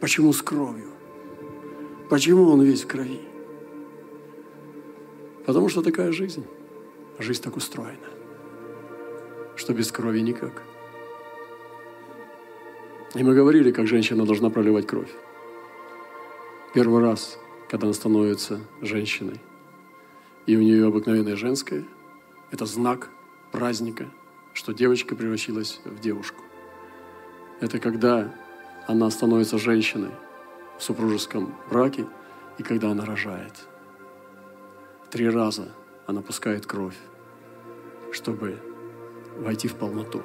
Почему 0.00 0.32
с 0.32 0.42
кровью? 0.42 0.90
Почему 2.10 2.50
он 2.50 2.62
весь 2.62 2.82
в 2.82 2.86
крови? 2.86 3.20
Потому 5.46 5.68
что 5.68 5.82
такая 5.82 6.12
жизнь. 6.12 6.44
Жизнь 7.18 7.42
так 7.42 7.56
устроена, 7.56 8.08
что 9.54 9.72
без 9.72 9.92
крови 9.92 10.20
никак. 10.20 10.64
И 13.14 13.22
мы 13.22 13.34
говорили, 13.34 13.70
как 13.70 13.86
женщина 13.86 14.26
должна 14.26 14.50
проливать 14.50 14.88
кровь. 14.88 15.10
Первый 16.74 17.00
раз, 17.00 17.38
когда 17.70 17.86
она 17.86 17.94
становится 17.94 18.60
женщиной, 18.80 19.40
и 20.46 20.56
у 20.56 20.60
нее 20.60 20.88
обыкновенная 20.88 21.36
женская, 21.36 21.84
это 22.50 22.66
знак 22.66 23.10
праздника, 23.52 24.10
что 24.52 24.74
девочка 24.74 25.14
превратилась 25.14 25.80
в 25.84 26.00
девушку. 26.00 26.42
Это 27.60 27.78
когда 27.78 28.34
она 28.86 29.10
становится 29.10 29.58
женщиной 29.58 30.10
в 30.78 30.82
супружеском 30.82 31.54
браке 31.70 32.06
и 32.58 32.62
когда 32.62 32.90
она 32.90 33.04
рожает. 33.04 33.66
Три 35.10 35.28
раза 35.28 35.68
она 36.06 36.20
пускает 36.22 36.66
кровь, 36.66 36.96
чтобы 38.12 38.58
войти 39.38 39.68
в 39.68 39.74
полноту. 39.74 40.22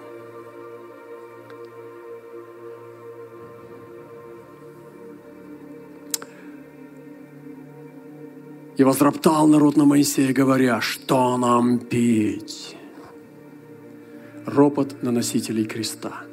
И 8.78 8.84
возроптал 8.84 9.48
народ 9.48 9.76
на 9.76 9.84
Моисея, 9.84 10.34
говоря, 10.34 10.80
что 10.80 11.38
нам 11.38 11.80
пить? 11.80 12.78
Ропот 14.46 15.04
на 15.04 15.12
носителей 15.12 15.66
креста. 15.66 16.29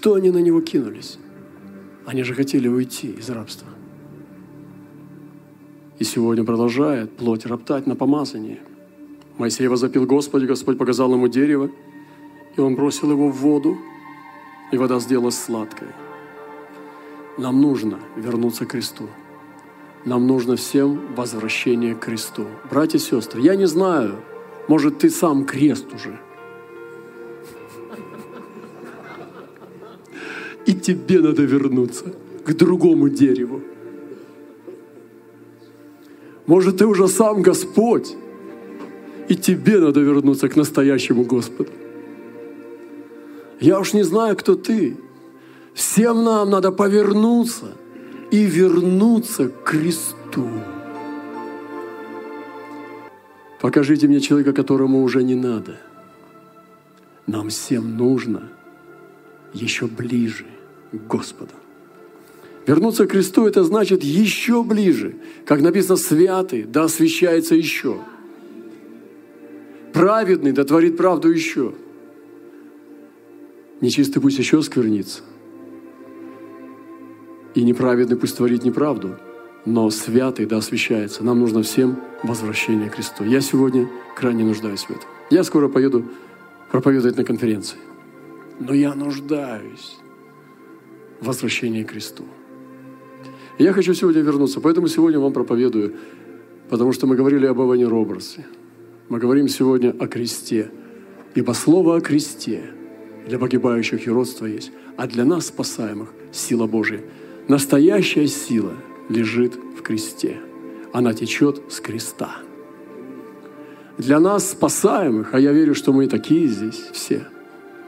Что 0.00 0.14
они 0.14 0.30
на 0.30 0.38
него 0.38 0.62
кинулись? 0.62 1.18
Они 2.06 2.22
же 2.22 2.32
хотели 2.32 2.68
уйти 2.68 3.10
из 3.10 3.28
рабства 3.28 3.68
и 5.98 6.04
сегодня 6.04 6.42
продолжает 6.42 7.14
плоть 7.18 7.44
роптать 7.44 7.86
на 7.86 7.94
помазание. 7.94 8.60
Моисей 9.36 9.68
возопил 9.68 10.06
Господи, 10.06 10.46
Господь 10.46 10.78
показал 10.78 11.12
ему 11.12 11.28
дерево, 11.28 11.70
и 12.56 12.60
он 12.62 12.76
бросил 12.76 13.10
его 13.10 13.28
в 13.28 13.36
воду, 13.36 13.76
и 14.72 14.78
вода 14.78 15.00
сделалась 15.00 15.38
сладкой. 15.38 15.88
нам 17.36 17.60
нужно 17.60 17.98
вернуться 18.16 18.64
к 18.64 18.70
кресту. 18.70 19.06
Нам 20.06 20.26
нужно 20.26 20.56
всем 20.56 21.14
возвращение 21.14 21.94
к 21.94 22.06
кресту. 22.06 22.46
Братья 22.70 22.96
и 22.96 23.02
сестры, 23.02 23.42
я 23.42 23.54
не 23.54 23.66
знаю, 23.66 24.16
может, 24.66 25.00
ты 25.00 25.10
сам 25.10 25.44
крест 25.44 25.92
уже. 25.92 26.18
И 30.66 30.74
тебе 30.74 31.20
надо 31.20 31.42
вернуться 31.42 32.04
к 32.44 32.52
другому 32.54 33.08
дереву. 33.08 33.60
Может, 36.46 36.78
ты 36.78 36.86
уже 36.86 37.08
сам 37.08 37.42
Господь, 37.42 38.16
и 39.28 39.36
тебе 39.36 39.78
надо 39.78 40.00
вернуться 40.00 40.48
к 40.48 40.56
настоящему 40.56 41.24
Господу. 41.24 41.70
Я 43.60 43.78
уж 43.78 43.92
не 43.92 44.02
знаю, 44.02 44.36
кто 44.36 44.54
ты. 44.54 44.96
Всем 45.74 46.24
нам 46.24 46.50
надо 46.50 46.72
повернуться 46.72 47.76
и 48.30 48.44
вернуться 48.44 49.48
к 49.48 49.64
кресту. 49.64 50.48
Покажите 53.60 54.08
мне 54.08 54.20
человека, 54.20 54.52
которому 54.52 55.02
уже 55.02 55.22
не 55.22 55.34
надо. 55.34 55.76
Нам 57.26 57.50
всем 57.50 57.96
нужно 57.96 58.48
еще 59.52 59.86
ближе 59.86 60.46
к 60.92 60.96
Господу. 61.06 61.52
Вернуться 62.66 63.06
к 63.06 63.10
кресту– 63.10 63.46
это 63.48 63.64
значит 63.64 64.04
еще 64.04 64.62
ближе. 64.62 65.16
Как 65.44 65.60
написано, 65.60 65.96
святый, 65.96 66.64
да 66.64 66.84
освящается 66.84 67.54
еще. 67.54 67.98
Праведный, 69.92 70.52
да 70.52 70.64
творит 70.64 70.96
правду 70.96 71.30
еще. 71.30 71.74
Нечистый 73.80 74.20
пусть 74.20 74.38
еще 74.38 74.62
сквернится. 74.62 75.22
И 77.54 77.62
неправедный 77.64 78.16
пусть 78.16 78.36
творит 78.36 78.62
неправду. 78.64 79.16
Но 79.64 79.90
святый 79.90 80.46
да 80.46 80.58
освящается. 80.58 81.24
Нам 81.24 81.40
нужно 81.40 81.62
всем 81.62 81.98
возвращение 82.22 82.88
к 82.88 82.94
кресту. 82.94 83.24
Я 83.24 83.40
сегодня 83.40 83.88
крайне 84.14 84.44
нуждаюсь 84.44 84.84
в 84.84 84.90
этом. 84.90 85.08
Я 85.30 85.44
скоро 85.44 85.68
поеду 85.68 86.04
проповедовать 86.70 87.16
на 87.16 87.24
конференции. 87.24 87.78
Но 88.60 88.74
я 88.74 88.94
нуждаюсь 88.94 89.96
в 91.20 91.26
возвращении 91.26 91.82
к 91.82 91.92
кресту. 91.92 92.24
И 93.58 93.64
я 93.64 93.72
хочу 93.72 93.94
сегодня 93.94 94.20
вернуться, 94.20 94.60
поэтому 94.60 94.86
сегодня 94.88 95.18
вам 95.18 95.32
проповедую, 95.32 95.96
потому 96.68 96.92
что 96.92 97.06
мы 97.06 97.16
говорили 97.16 97.46
об 97.46 97.58
Иване 97.60 97.86
Роберсе. 97.86 98.46
Мы 99.08 99.18
говорим 99.18 99.48
сегодня 99.48 99.94
о 99.98 100.06
кресте. 100.06 100.70
Ибо 101.34 101.52
слово 101.52 101.96
о 101.96 102.00
кресте 102.00 102.62
для 103.26 103.38
погибающих 103.38 104.06
и 104.06 104.10
родства 104.10 104.46
есть, 104.46 104.72
а 104.96 105.06
для 105.06 105.24
нас, 105.24 105.46
спасаемых, 105.46 106.12
сила 106.32 106.66
Божия. 106.66 107.00
Настоящая 107.48 108.26
сила 108.26 108.74
лежит 109.08 109.54
в 109.54 109.82
кресте. 109.82 110.36
Она 110.92 111.14
течет 111.14 111.62
с 111.68 111.80
креста. 111.80 112.36
Для 113.96 114.20
нас, 114.20 114.50
спасаемых, 114.50 115.34
а 115.34 115.40
я 115.40 115.52
верю, 115.52 115.74
что 115.74 115.92
мы 115.92 116.06
такие 116.06 116.46
здесь 116.46 116.82
все, 116.92 117.26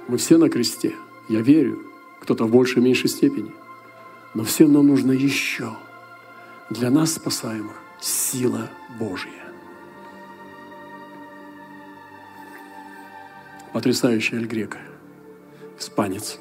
мы 0.09 0.17
все 0.19 0.37
на 0.38 0.49
кресте. 0.49 0.95
Я 1.29 1.41
верю, 1.41 1.83
кто-то 2.21 2.45
в 2.45 2.51
большей, 2.51 2.83
меньшей 2.83 3.09
степени. 3.09 3.53
Но 4.35 4.45
всем 4.45 4.73
нам 4.73 4.87
нужно 4.87 5.12
еще. 5.12 5.77
Для 6.71 6.91
нас, 6.91 7.15
спасаемых, 7.15 7.75
сила 8.01 8.71
Божья. 8.99 9.31
Потрясающий 13.73 14.37
Эль 14.37 14.47
Грека, 14.47 14.79
испанец. 15.79 16.38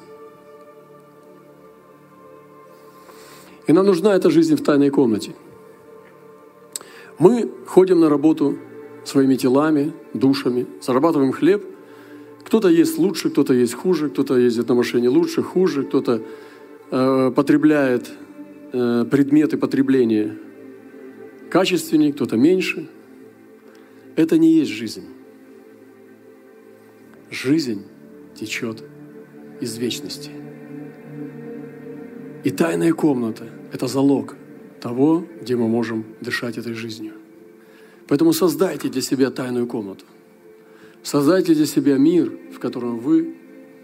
И 3.66 3.72
нам 3.72 3.86
нужна 3.86 4.14
эта 4.14 4.30
жизнь 4.30 4.56
в 4.56 4.62
тайной 4.62 4.90
комнате. 4.90 5.34
Мы 7.18 7.50
ходим 7.66 8.00
на 8.00 8.08
работу 8.08 8.58
своими 9.04 9.36
телами, 9.36 9.92
душами, 10.14 10.66
зарабатываем 10.80 11.32
хлеб. 11.32 11.64
Кто-то 12.52 12.68
есть 12.68 12.98
лучше, 12.98 13.30
кто-то 13.30 13.54
есть 13.54 13.72
хуже, 13.72 14.10
кто-то 14.10 14.36
ездит 14.36 14.68
на 14.68 14.74
машине 14.74 15.08
лучше, 15.08 15.42
хуже, 15.42 15.84
кто-то 15.84 16.20
э, 16.90 17.32
потребляет 17.34 18.12
э, 18.74 19.06
предметы 19.10 19.56
потребления 19.56 20.36
качественнее, 21.48 22.12
кто-то 22.12 22.36
меньше. 22.36 22.90
Это 24.16 24.36
не 24.36 24.52
есть 24.52 24.70
жизнь. 24.70 25.06
Жизнь 27.30 27.84
течет 28.34 28.84
из 29.62 29.78
вечности. 29.78 30.30
И 32.44 32.50
тайная 32.50 32.92
комната– 32.92 33.48
это 33.72 33.86
залог 33.86 34.36
того, 34.78 35.24
где 35.40 35.56
мы 35.56 35.68
можем 35.68 36.04
дышать 36.20 36.58
этой 36.58 36.74
жизнью. 36.74 37.14
Поэтому 38.08 38.34
создайте 38.34 38.90
для 38.90 39.00
себя 39.00 39.30
тайную 39.30 39.66
комнату. 39.66 40.04
Создайте 41.02 41.54
для 41.54 41.66
себя 41.66 41.98
мир, 41.98 42.32
в 42.54 42.60
котором 42.60 42.98
вы 42.98 43.34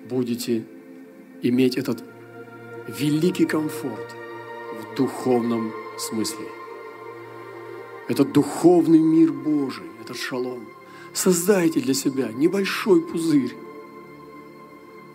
будете 0.08 0.64
иметь 1.42 1.76
этот 1.76 2.04
великий 2.86 3.44
комфорт 3.44 4.14
в 4.80 4.96
духовном 4.96 5.72
смысле. 5.98 6.46
Этот 8.08 8.32
духовный 8.32 9.00
мир 9.00 9.32
Божий, 9.32 9.84
этот 10.00 10.16
шалом. 10.16 10.68
Создайте 11.12 11.80
для 11.80 11.94
себя 11.94 12.30
небольшой 12.32 13.02
пузырь, 13.02 13.54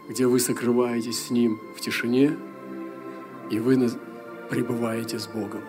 где 0.10 0.28
вы 0.28 0.40
сокрываетесь 0.40 1.28
с 1.28 1.30
Ним 1.32 1.60
в 1.76 1.80
тишине, 1.80 2.38
и 3.50 3.60
вы 3.60 3.90
пребываете 4.50 5.20
с 5.20 5.28
Богом. 5.28 5.62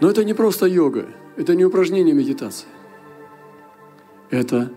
Но 0.00 0.10
это 0.10 0.24
не 0.24 0.34
просто 0.34 0.66
йога, 0.66 1.08
это 1.36 1.54
не 1.54 1.64
упражнение 1.64 2.14
медитации. 2.14 2.68
Это 4.30 4.72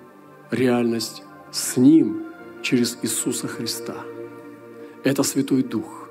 реальность 0.51 1.23
с 1.51 1.77
Ним 1.77 2.23
через 2.61 2.97
Иисуса 3.01 3.47
Христа. 3.47 3.95
Это 5.03 5.23
Святой 5.23 5.63
Дух. 5.63 6.09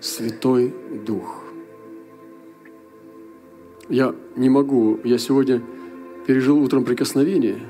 Святой 0.00 0.74
Дух. 1.06 1.44
Я 3.88 4.14
не 4.36 4.48
могу, 4.48 4.98
я 5.04 5.18
сегодня 5.18 5.62
пережил 6.26 6.58
утром 6.58 6.84
прикосновение, 6.84 7.60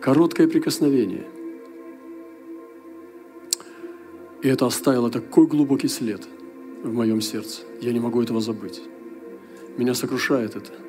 короткое 0.00 0.48
прикосновение. 0.48 1.26
И 4.42 4.48
это 4.48 4.66
оставило 4.66 5.10
такой 5.10 5.46
глубокий 5.46 5.88
след 5.88 6.26
в 6.82 6.92
моем 6.92 7.20
сердце. 7.20 7.62
Я 7.80 7.92
не 7.92 8.00
могу 8.00 8.22
этого 8.22 8.40
забыть. 8.40 8.82
Меня 9.78 9.94
сокрушает 9.94 10.56
это. 10.56 10.83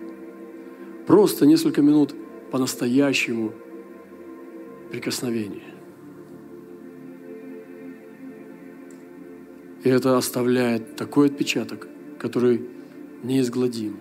Просто 1.08 1.46
несколько 1.46 1.82
минут 1.82 2.16
по-настоящему 2.52 3.54
прикосновения. 4.92 5.74
И 9.84 9.90
это 9.90 10.18
оставляет 10.18 10.96
такой 10.96 11.28
отпечаток, 11.28 11.88
который 12.18 12.68
неизгладим 13.24 14.00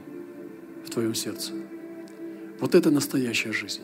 в 0.84 0.90
твоем 0.90 1.14
сердце. 1.14 1.52
Вот 2.60 2.74
это 2.74 2.90
настоящая 2.90 3.52
жизнь. 3.52 3.82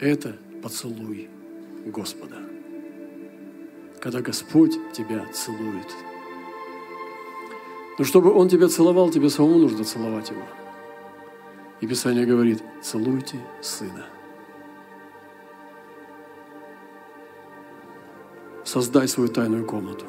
Это 0.00 0.36
поцелуй 0.62 1.28
Господа 1.84 2.46
когда 4.06 4.20
Господь 4.20 4.78
тебя 4.92 5.26
целует. 5.32 5.92
Но 7.98 8.04
чтобы 8.04 8.32
Он 8.32 8.48
тебя 8.48 8.68
целовал, 8.68 9.10
тебе 9.10 9.28
самому 9.30 9.58
нужно 9.58 9.82
целовать 9.82 10.30
Его. 10.30 10.42
И 11.80 11.86
Писание 11.86 12.26
говорит, 12.26 12.62
целуйте 12.82 13.38
Сына. 13.60 14.06
Создай 18.64 19.06
свою 19.08 19.28
тайную 19.28 19.64
комнату. 19.64 20.04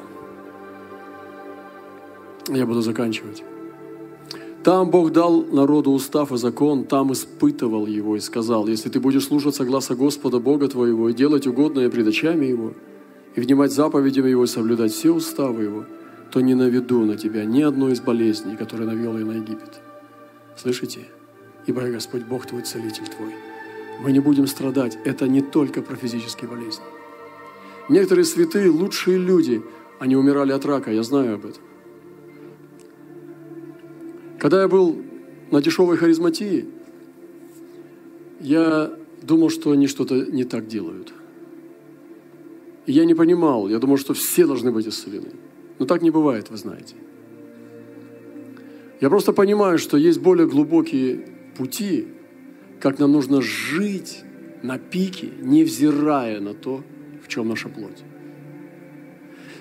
Я 2.48 2.66
буду 2.66 2.80
заканчивать. 2.80 3.44
Там 4.64 4.90
Бог 4.90 5.12
дал 5.12 5.44
народу 5.44 5.92
устав 5.92 6.32
и 6.32 6.36
закон, 6.36 6.84
там 6.84 7.12
испытывал 7.12 7.86
его 7.86 8.16
и 8.16 8.20
сказал, 8.20 8.66
если 8.66 8.88
ты 8.88 9.00
будешь 9.00 9.26
слушаться 9.26 9.64
гласа 9.64 9.94
Господа 9.94 10.40
Бога 10.40 10.68
твоего 10.68 11.08
и 11.08 11.14
делать 11.14 11.46
угодное 11.46 11.88
пред 11.90 12.08
очами 12.08 12.46
Его– 12.46 12.72
и 13.38 13.40
внимать 13.40 13.72
заповедям 13.72 14.26
Его, 14.26 14.44
и 14.44 14.46
соблюдать 14.48 14.92
все 14.92 15.12
уставы 15.12 15.62
Его, 15.62 15.86
то 16.32 16.40
не 16.40 16.54
наведу 16.54 17.04
на 17.04 17.16
тебя 17.16 17.44
ни 17.44 17.62
одной 17.62 17.92
из 17.92 18.00
болезней, 18.00 18.56
которые 18.56 18.88
навел 18.88 19.16
я 19.16 19.24
на 19.24 19.32
Египет. 19.32 19.80
Слышите? 20.56 21.06
Ибо 21.68 21.82
я 21.82 21.92
Господь 21.92 22.22
Бог 22.22 22.46
твой, 22.46 22.62
целитель 22.62 23.06
твой. 23.06 23.34
Мы 24.00 24.12
не 24.12 24.20
будем 24.20 24.46
страдать. 24.46 24.98
Это 25.04 25.28
не 25.28 25.42
только 25.42 25.82
про 25.82 25.96
физические 25.96 26.48
болезни. 26.48 26.82
Некоторые 27.90 28.24
святые, 28.24 28.70
лучшие 28.70 29.18
люди, 29.18 29.62
они 29.98 30.16
умирали 30.16 30.52
от 30.52 30.64
рака, 30.64 30.90
я 30.90 31.02
знаю 31.02 31.34
об 31.34 31.44
этом. 31.44 31.62
Когда 34.38 34.62
я 34.62 34.68
был 34.68 34.96
на 35.50 35.60
дешевой 35.60 35.98
харизматии, 35.98 36.64
я 38.40 38.90
думал, 39.20 39.50
что 39.50 39.70
они 39.70 39.88
что-то 39.88 40.14
не 40.14 40.44
так 40.44 40.68
делают. 40.68 41.12
И 42.86 42.92
я 42.92 43.04
не 43.04 43.14
понимал, 43.14 43.68
я 43.68 43.78
думал, 43.78 43.98
что 43.98 44.14
все 44.14 44.46
должны 44.46 44.72
быть 44.72 44.88
исцелены. 44.88 45.32
Но 45.78 45.84
так 45.84 46.00
не 46.00 46.10
бывает, 46.10 46.48
вы 46.48 46.56
знаете. 46.56 46.94
Я 49.02 49.10
просто 49.10 49.34
понимаю, 49.34 49.76
что 49.78 49.98
есть 49.98 50.20
более 50.20 50.46
глубокие 50.46 51.37
пути, 51.58 52.06
как 52.80 52.98
нам 52.98 53.12
нужно 53.12 53.42
жить 53.42 54.24
на 54.62 54.78
пике, 54.78 55.28
невзирая 55.42 56.40
на 56.40 56.54
то, 56.54 56.82
в 57.22 57.28
чем 57.28 57.48
наша 57.48 57.68
плоть. 57.68 58.02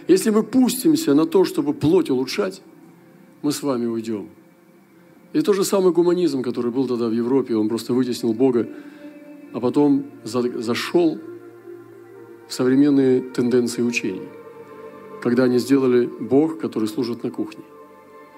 Если 0.08 0.30
мы 0.30 0.44
пустимся 0.44 1.14
на 1.14 1.26
то, 1.26 1.44
чтобы 1.44 1.74
плоть 1.74 2.10
улучшать, 2.10 2.62
мы 3.42 3.52
с 3.52 3.62
вами 3.62 3.88
уйдем. 3.88 4.30
И 5.34 5.42
тот 5.42 5.56
же 5.56 5.64
самый 5.64 5.92
гуманизм, 5.92 6.42
который 6.42 6.72
был 6.72 6.88
тогда 6.88 7.08
в 7.08 7.12
Европе, 7.12 7.56
он 7.56 7.68
просто 7.68 7.94
вытеснил 7.94 8.34
Бога, 8.34 8.68
а 9.54 9.60
потом 9.60 10.06
зашел 10.24 11.20
в 12.48 12.54
современные 12.54 13.22
тенденции 13.22 13.82
учений, 13.82 14.28
когда 15.22 15.44
они 15.44 15.58
сделали 15.60 16.06
Бог, 16.06 16.60
который 16.60 16.88
служит 16.88 17.24
на 17.24 17.32
кухне, 17.32 17.64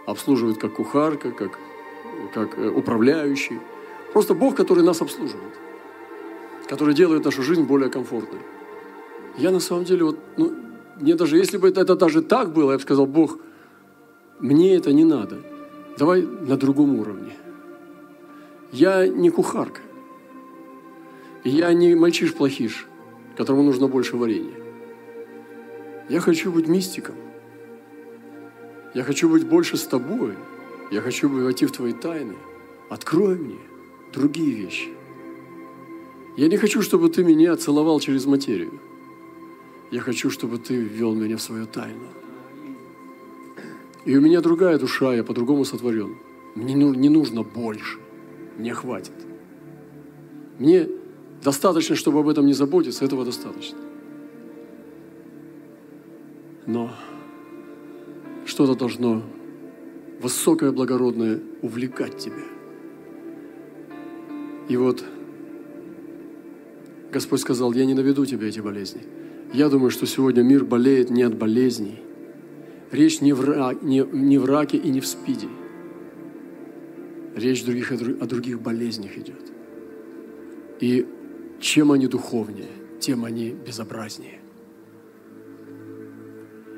обслуживает 0.08 0.58
как 0.58 0.74
кухарка, 0.74 1.32
как, 1.32 1.60
как 2.34 2.58
э, 2.58 2.70
управляющий, 2.70 3.60
просто 4.14 4.34
Бог, 4.34 4.56
который 4.56 4.84
нас 4.84 5.02
обслуживает, 5.02 5.54
который 6.68 6.94
делает 6.94 7.26
нашу 7.26 7.44
жизнь 7.44 7.64
более 7.64 7.90
комфортной. 7.90 8.42
Я 9.38 9.52
на 9.52 9.60
самом 9.60 9.86
деле, 9.86 10.04
вот, 10.04 10.20
ну, 10.38 10.54
мне 11.00 11.16
даже, 11.16 11.38
если 11.38 11.58
бы 11.58 11.70
это, 11.70 11.82
это 11.82 11.96
даже 11.96 12.22
так 12.22 12.52
было, 12.52 12.72
я 12.72 12.78
бы 12.78 12.84
сказал, 12.84 13.06
Бог, 13.06 13.38
мне 14.40 14.76
это 14.76 14.92
не 14.94 15.04
надо. 15.04 15.38
Давай 15.98 16.22
на 16.22 16.58
другом 16.58 17.00
уровне. 17.00 17.34
Я 18.72 19.08
не 19.08 19.30
кухарка. 19.30 19.82
Я 21.44 21.74
не 21.74 21.96
мальчиш-плохиш, 21.96 22.86
которому 23.38 23.64
нужно 23.64 23.88
больше 23.88 24.18
варенья. 24.18 24.56
Я 26.10 26.20
хочу 26.20 26.52
быть 26.52 26.68
мистиком. 26.68 27.16
Я 28.94 29.04
хочу 29.04 29.30
быть 29.30 29.48
больше 29.48 29.78
с 29.78 29.84
тобой. 29.86 30.36
Я 30.92 31.02
хочу 31.02 31.30
войти 31.30 31.66
в 31.66 31.72
твои 31.72 31.94
тайны. 31.94 32.36
Открой 32.90 33.38
мне 33.38 33.60
другие 34.14 34.52
вещи. 34.52 34.90
Я 36.36 36.48
не 36.48 36.58
хочу, 36.58 36.82
чтобы 36.82 37.10
ты 37.10 37.24
меня 37.24 37.56
целовал 37.56 38.00
через 38.00 38.26
материю. 38.26 38.80
Я 39.92 40.02
хочу, 40.02 40.30
чтобы 40.30 40.58
ты 40.58 40.76
ввел 40.76 41.14
меня 41.14 41.38
в 41.38 41.42
свою 41.42 41.66
тайну. 41.66 42.08
И 44.06 44.18
у 44.18 44.22
меня 44.22 44.42
другая 44.42 44.80
душа, 44.80 45.14
я 45.14 45.24
по-другому 45.24 45.66
сотворен. 45.66 46.18
Мне 46.56 46.74
не 46.74 47.10
нужно 47.10 47.44
больше. 47.44 48.00
Мне 48.58 48.74
хватит. 48.74 49.14
Мне 50.58 50.88
достаточно, 51.44 51.96
чтобы 51.96 52.20
об 52.20 52.28
этом 52.28 52.46
не 52.46 52.54
заботиться, 52.54 53.06
этого 53.06 53.26
достаточно. 53.26 53.78
Но 56.66 56.92
что-то 58.46 58.76
должно 58.76 59.24
высокое, 60.20 60.72
благородное 60.72 61.40
увлекать 61.62 62.18
тебя. 62.18 62.44
И 64.68 64.78
вот 64.78 65.04
Господь 67.12 67.42
сказал, 67.42 67.74
я 67.74 67.86
не 67.86 67.94
наведу 67.94 68.26
тебе 68.26 68.50
эти 68.50 68.60
болезни. 68.60 69.02
Я 69.54 69.70
думаю, 69.70 69.90
что 69.90 70.06
сегодня 70.06 70.42
мир 70.42 70.64
болеет 70.64 71.10
не 71.10 71.24
от 71.24 71.36
болезней. 71.36 72.00
Речь 72.92 73.22
не 73.22 73.34
в, 73.34 73.78
не, 73.82 74.06
не 74.12 74.38
в 74.38 74.46
раке 74.46 74.78
и 74.78 74.90
не 74.90 75.00
в 75.00 75.08
спиде. 75.08 75.48
Речь 77.36 77.64
других, 77.64 77.92
о 77.92 78.26
других 78.26 78.62
болезнях 78.62 79.18
идет. 79.18 79.52
И 80.80 81.08
чем 81.60 81.92
они 81.92 82.08
духовнее, 82.08 82.70
тем 83.00 83.26
они 83.26 83.52
безобразнее. 83.52 84.40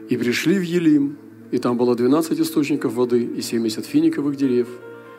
И 0.10 0.18
пришли 0.18 0.58
в 0.58 0.62
Елим, 0.62 1.18
и 1.52 1.58
там 1.58 1.78
было 1.78 1.96
12 1.96 2.40
источников 2.40 2.94
воды 2.94 3.24
и 3.24 3.42
70 3.42 3.86
финиковых 3.86 4.36
дерев, 4.38 4.68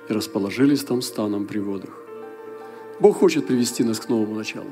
и 0.09 0.13
расположились 0.13 0.83
там 0.83 1.03
станом 1.03 1.47
при 1.47 1.59
водах. 1.59 1.91
Бог 3.01 3.19
хочет 3.19 3.47
привести 3.47 3.85
нас 3.85 4.01
к 4.01 4.09
новому 4.09 4.35
началу. 4.35 4.71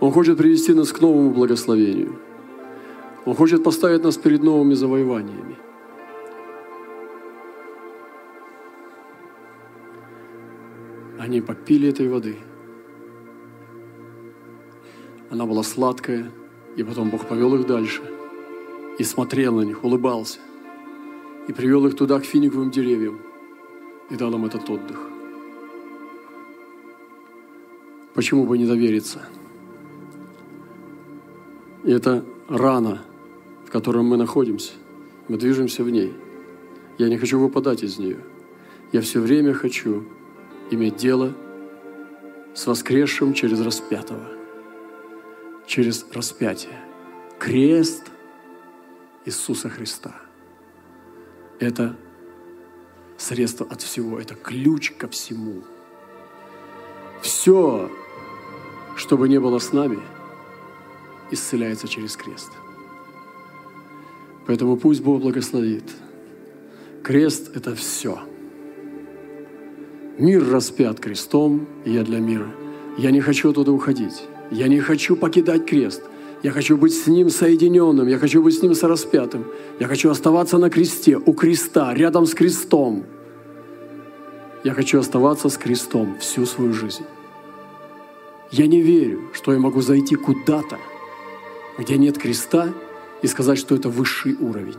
Он 0.00 0.12
хочет 0.12 0.38
привести 0.38 0.72
нас 0.72 0.92
к 0.92 1.00
новому 1.00 1.30
благословению. 1.30 2.18
Он 3.24 3.34
хочет 3.34 3.64
поставить 3.64 4.04
нас 4.04 4.16
перед 4.16 4.42
новыми 4.42 4.74
завоеваниями. 4.74 5.56
Они 11.18 11.40
попили 11.40 11.88
этой 11.88 12.08
воды. 12.08 12.36
Она 15.30 15.44
была 15.44 15.62
сладкая, 15.62 16.30
и 16.76 16.82
потом 16.84 17.10
Бог 17.10 17.26
повел 17.26 17.54
их 17.56 17.66
дальше 17.66 18.17
и 18.98 19.04
смотрел 19.04 19.54
на 19.54 19.62
них, 19.62 19.84
улыбался, 19.84 20.40
и 21.46 21.52
привел 21.52 21.86
их 21.86 21.96
туда, 21.96 22.20
к 22.20 22.24
финиковым 22.24 22.70
деревьям, 22.70 23.20
и 24.10 24.16
дал 24.16 24.34
им 24.34 24.44
этот 24.44 24.68
отдых. 24.68 24.98
Почему 28.14 28.44
бы 28.44 28.58
не 28.58 28.66
довериться? 28.66 29.24
И 31.84 31.92
это 31.92 32.24
рана, 32.48 33.02
в 33.64 33.70
котором 33.70 34.06
мы 34.06 34.16
находимся. 34.16 34.72
Мы 35.28 35.38
движемся 35.38 35.84
в 35.84 35.90
ней. 35.90 36.12
Я 36.98 37.08
не 37.08 37.16
хочу 37.16 37.38
выпадать 37.38 37.84
из 37.84 37.98
нее. 37.98 38.18
Я 38.90 39.02
все 39.02 39.20
время 39.20 39.54
хочу 39.54 40.04
иметь 40.70 40.96
дело 40.96 41.32
с 42.54 42.66
воскресшим 42.66 43.34
через 43.34 43.60
распятого. 43.60 44.26
Через 45.66 46.04
распятие. 46.12 46.80
Крест 47.38 48.10
Иисуса 49.28 49.68
Христа. 49.68 50.14
Это 51.60 51.96
средство 53.16 53.66
от 53.66 53.82
всего, 53.82 54.18
это 54.18 54.34
ключ 54.34 54.92
ко 54.92 55.08
всему. 55.08 55.62
Все, 57.22 57.90
что 58.96 59.16
бы 59.16 59.28
не 59.28 59.38
было 59.38 59.58
с 59.58 59.72
нами– 59.72 59.98
исцеляется 61.30 61.88
через 61.88 62.16
крест. 62.16 62.50
Поэтому 64.46 64.76
пусть 64.76 65.02
Бог 65.02 65.20
благословит. 65.20 65.84
Крест– 67.02 67.50
это 67.54 67.74
все. 67.74 68.18
Мир 70.18 70.48
распят 70.50 71.00
крестом, 71.00 71.68
и 71.84 71.92
я 71.92 72.02
для 72.02 72.18
мира. 72.18 72.50
Я 72.96 73.10
не 73.10 73.20
хочу 73.20 73.50
оттуда 73.50 73.72
уходить. 73.72 74.24
Я 74.50 74.68
не 74.68 74.80
хочу 74.80 75.16
покидать 75.16 75.66
крест. 75.66 76.02
Я 76.42 76.52
хочу 76.52 76.76
быть 76.76 76.94
с 76.94 77.06
Ним 77.06 77.30
соединенным. 77.30 78.06
Я 78.06 78.18
хочу 78.18 78.42
быть 78.42 78.56
с 78.56 78.62
Ним 78.62 78.74
сораспятым. 78.74 79.44
Я 79.80 79.88
хочу 79.88 80.10
оставаться 80.10 80.58
на 80.58 80.70
кресте, 80.70 81.16
у 81.16 81.32
креста, 81.32 81.94
рядом 81.94 82.26
с 82.26 82.34
крестом. 82.34 83.04
Я 84.64 84.74
хочу 84.74 85.00
оставаться 85.00 85.48
с 85.48 85.56
крестом 85.56 86.16
всю 86.20 86.46
свою 86.46 86.72
жизнь. 86.72 87.04
Я 88.50 88.66
не 88.66 88.80
верю, 88.80 89.30
что 89.32 89.52
я 89.52 89.58
могу 89.58 89.80
зайти 89.80 90.14
куда-то, 90.14 90.78
где 91.78 91.98
нет 91.98 92.18
креста, 92.18 92.68
и 93.20 93.26
сказать, 93.26 93.58
что 93.58 93.74
это 93.74 93.88
высший 93.88 94.34
уровень. 94.34 94.78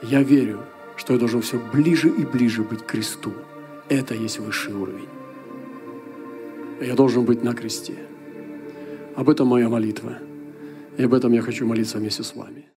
Я 0.00 0.22
верю, 0.22 0.60
что 0.96 1.12
я 1.12 1.18
должен 1.18 1.42
все 1.42 1.58
ближе 1.58 2.08
и 2.08 2.24
ближе 2.24 2.62
быть 2.62 2.82
к 2.82 2.86
кресту. 2.86 3.32
Это 3.88 4.14
есть 4.14 4.38
высший 4.38 4.74
уровень. 4.74 5.08
Я 6.80 6.94
должен 6.94 7.24
быть 7.24 7.42
на 7.42 7.52
кресте. 7.54 7.98
Об 9.16 9.30
этом 9.30 9.46
моя 9.46 9.68
молитва. 9.68 10.18
И 10.98 11.04
об 11.04 11.14
этом 11.14 11.32
я 11.32 11.42
хочу 11.42 11.66
молиться 11.66 11.98
вместе 11.98 12.22
с 12.22 12.34
вами. 12.34 12.66